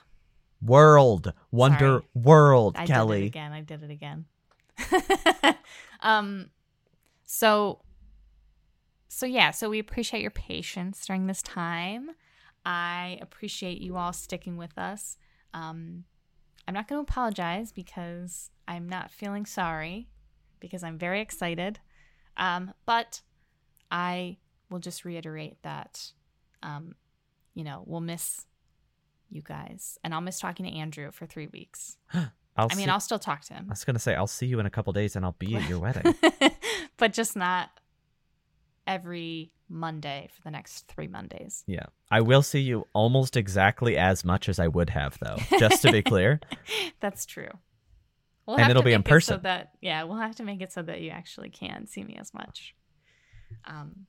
[0.62, 1.32] World.
[1.50, 2.04] Wonder Sorry.
[2.14, 3.18] World, I Kellie.
[3.18, 3.52] did it again.
[3.52, 4.24] I did it again.
[6.00, 6.50] um,
[7.24, 7.80] so,
[9.08, 9.50] so yeah.
[9.50, 12.10] So we appreciate your patience during this time.
[12.64, 15.18] I appreciate you all sticking with us.
[15.52, 16.04] Um,
[16.66, 20.08] I'm not going to apologize because I'm not feeling sorry
[20.60, 21.80] because I'm very excited.
[22.36, 23.20] Um, but
[23.90, 24.38] I
[24.70, 26.12] will just reiterate that,
[26.62, 26.94] um,
[27.54, 28.46] you know, we'll miss
[29.30, 31.96] you guys, and I'll miss talking to Andrew for three weeks.
[32.56, 33.66] I'll I mean, see- I'll still talk to him.
[33.68, 35.68] I was gonna say I'll see you in a couple days and I'll be at
[35.68, 36.14] your wedding.
[36.96, 37.70] but just not
[38.86, 41.64] every Monday for the next three Mondays.
[41.66, 45.38] yeah, I will see you almost exactly as much as I would have though.
[45.58, 46.40] Just to be clear,
[47.00, 47.48] That's true.
[48.46, 49.42] We'll And have it'll to be in make it so person.
[49.44, 52.34] that yeah, we'll have to make it so that you actually can see me as
[52.34, 52.74] much.
[53.64, 54.06] Um,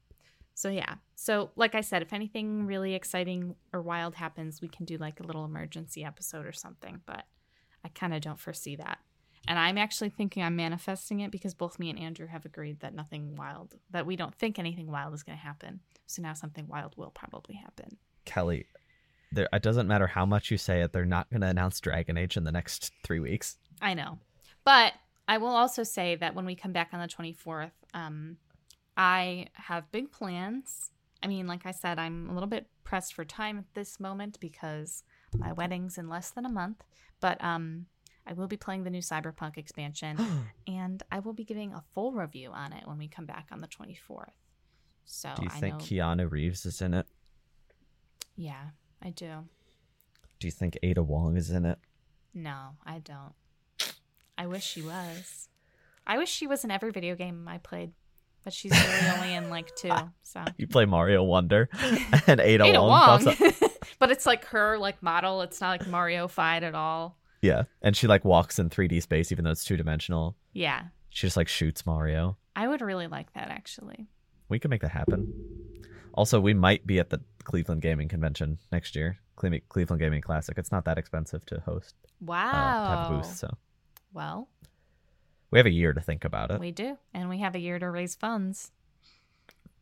[0.55, 0.95] so yeah.
[1.15, 5.21] So like I said, if anything really exciting or wild happens, we can do like
[5.21, 6.99] a little emergency episode or something.
[7.05, 7.23] But
[7.85, 8.97] I kind of don't foresee that.
[9.47, 12.95] And I'm actually thinking I'm manifesting it because both me and Andrew have agreed that
[12.95, 15.81] nothing wild, that we don't think anything wild is going to happen.
[16.07, 17.97] So now something wild will probably happen.
[18.25, 18.65] Kellie.
[19.31, 20.93] There, it doesn't matter how much you say it.
[20.93, 23.57] They're not gonna announce Dragon Age in the next three weeks.
[23.81, 24.19] I know.
[24.63, 24.93] But
[25.27, 28.37] I will also say that when we come back on the 24th, um,
[28.95, 30.91] I have big plans.
[31.21, 34.39] I mean, like I said, I'm a little bit pressed for time at this moment
[34.39, 35.03] because
[35.37, 36.83] my wedding's in less than a month.
[37.25, 37.87] But um,
[38.27, 40.19] I will be playing the new Cyberpunk expansion
[40.67, 43.61] and I will be giving a full review on it when we come back on
[43.61, 44.29] the 24th.
[45.05, 45.79] So Do you I think know.
[45.79, 47.07] Keanu Reeves is in it?
[48.35, 48.65] yeah,
[49.01, 49.31] I do.
[50.39, 51.79] Do you think Ada Wong is in it?
[52.35, 53.33] No, I don't.
[54.37, 55.49] I wish she was.
[56.05, 57.93] I wish she was in every video game I played,
[58.45, 59.91] but she's really only in like two.
[60.23, 61.69] So You play Mario Wonder,
[62.27, 62.89] and Ada, Ada Wong,
[63.25, 63.37] Wong, up.
[63.99, 65.41] but it's like her like model.
[65.41, 67.17] It's not like Mario fight at all.
[67.41, 70.35] Yeah, and she like walks in 3D space, even though it's two dimensional.
[70.53, 72.37] Yeah, She just like shoots Mario.
[72.55, 74.07] I would really like that actually.
[74.49, 75.33] We could make that happen.
[76.13, 79.17] Also, we might be at the Cleveland Gaming Convention next year.
[79.37, 80.57] Cleveland Gaming Classic.
[80.57, 81.93] It's not that expensive to host.
[82.27, 83.17] Uh, to have a Wow.
[83.21, 83.49] booth, so
[84.13, 84.49] well,
[85.51, 86.59] we have a year to think about it.
[86.59, 88.71] we do, and we have a year to raise funds.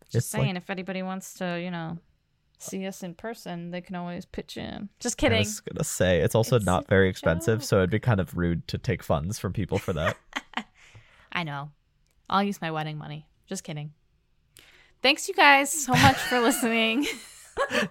[0.02, 1.98] It's Just like- saying, if anybody wants to, you know,
[2.60, 4.90] see us in person, they can always pitch in.
[5.00, 5.38] Just kidding.
[5.38, 7.68] I was gonna say it's also It's not very expensive, joke.
[7.68, 10.18] so it'd be kind of rude to take funds from people for that.
[11.32, 11.72] I know.
[12.30, 13.28] I'll use my wedding money.
[13.48, 13.92] Just kidding.
[15.02, 17.06] Thanks, you guys, so much for listening.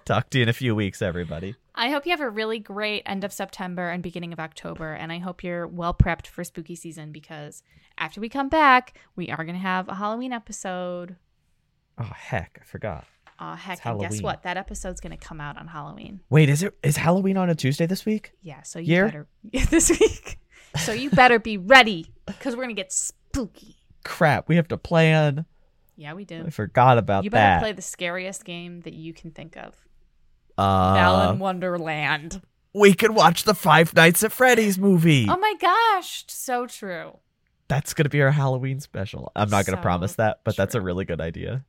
[0.05, 1.55] Talk to you in a few weeks, everybody.
[1.75, 4.93] I hope you have a really great end of September and beginning of October.
[4.93, 7.63] And I hope you're well prepped for spooky season because
[7.97, 11.15] after we come back, we are going to have a Halloween episode.
[11.97, 13.05] Oh heck, I forgot.
[13.39, 13.77] Oh, heck.
[13.77, 14.43] It's And guess what?
[14.43, 16.21] That episode's going to come out on Halloween.
[16.29, 18.33] Wait, is it is Halloween on a Tuesday this week?
[18.41, 18.61] Yeah.
[18.61, 19.05] So you Year?
[19.05, 19.27] better,
[19.69, 20.39] this week.
[20.77, 23.75] So you better be ready because we're going to get spooky.
[24.03, 25.45] Crap, we have to plan.
[25.95, 26.43] Yeah, we do.
[26.45, 27.23] I forgot about that.
[27.25, 27.59] You better that.
[27.61, 29.75] play the scariest game that you can think of.
[30.57, 32.41] Uh, Balan Wonderland.
[32.73, 35.27] we could watch the Five Nights at Freddy's movie.
[35.29, 37.17] Oh my gosh, so true.
[37.67, 39.31] That's gonna be our Halloween special.
[39.35, 41.63] I'm not gonna promise that, but that's a really good idea.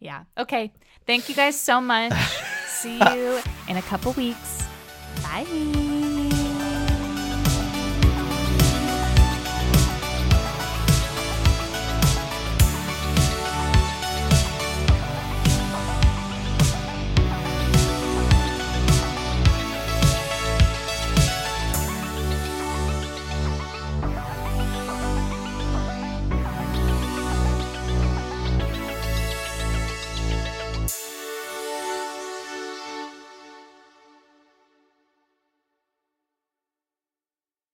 [0.00, 0.24] Yeah.
[0.36, 0.72] Okay.
[1.06, 2.12] Thank you guys so much.
[2.66, 4.64] See you in a couple weeks.
[5.22, 5.97] Bye.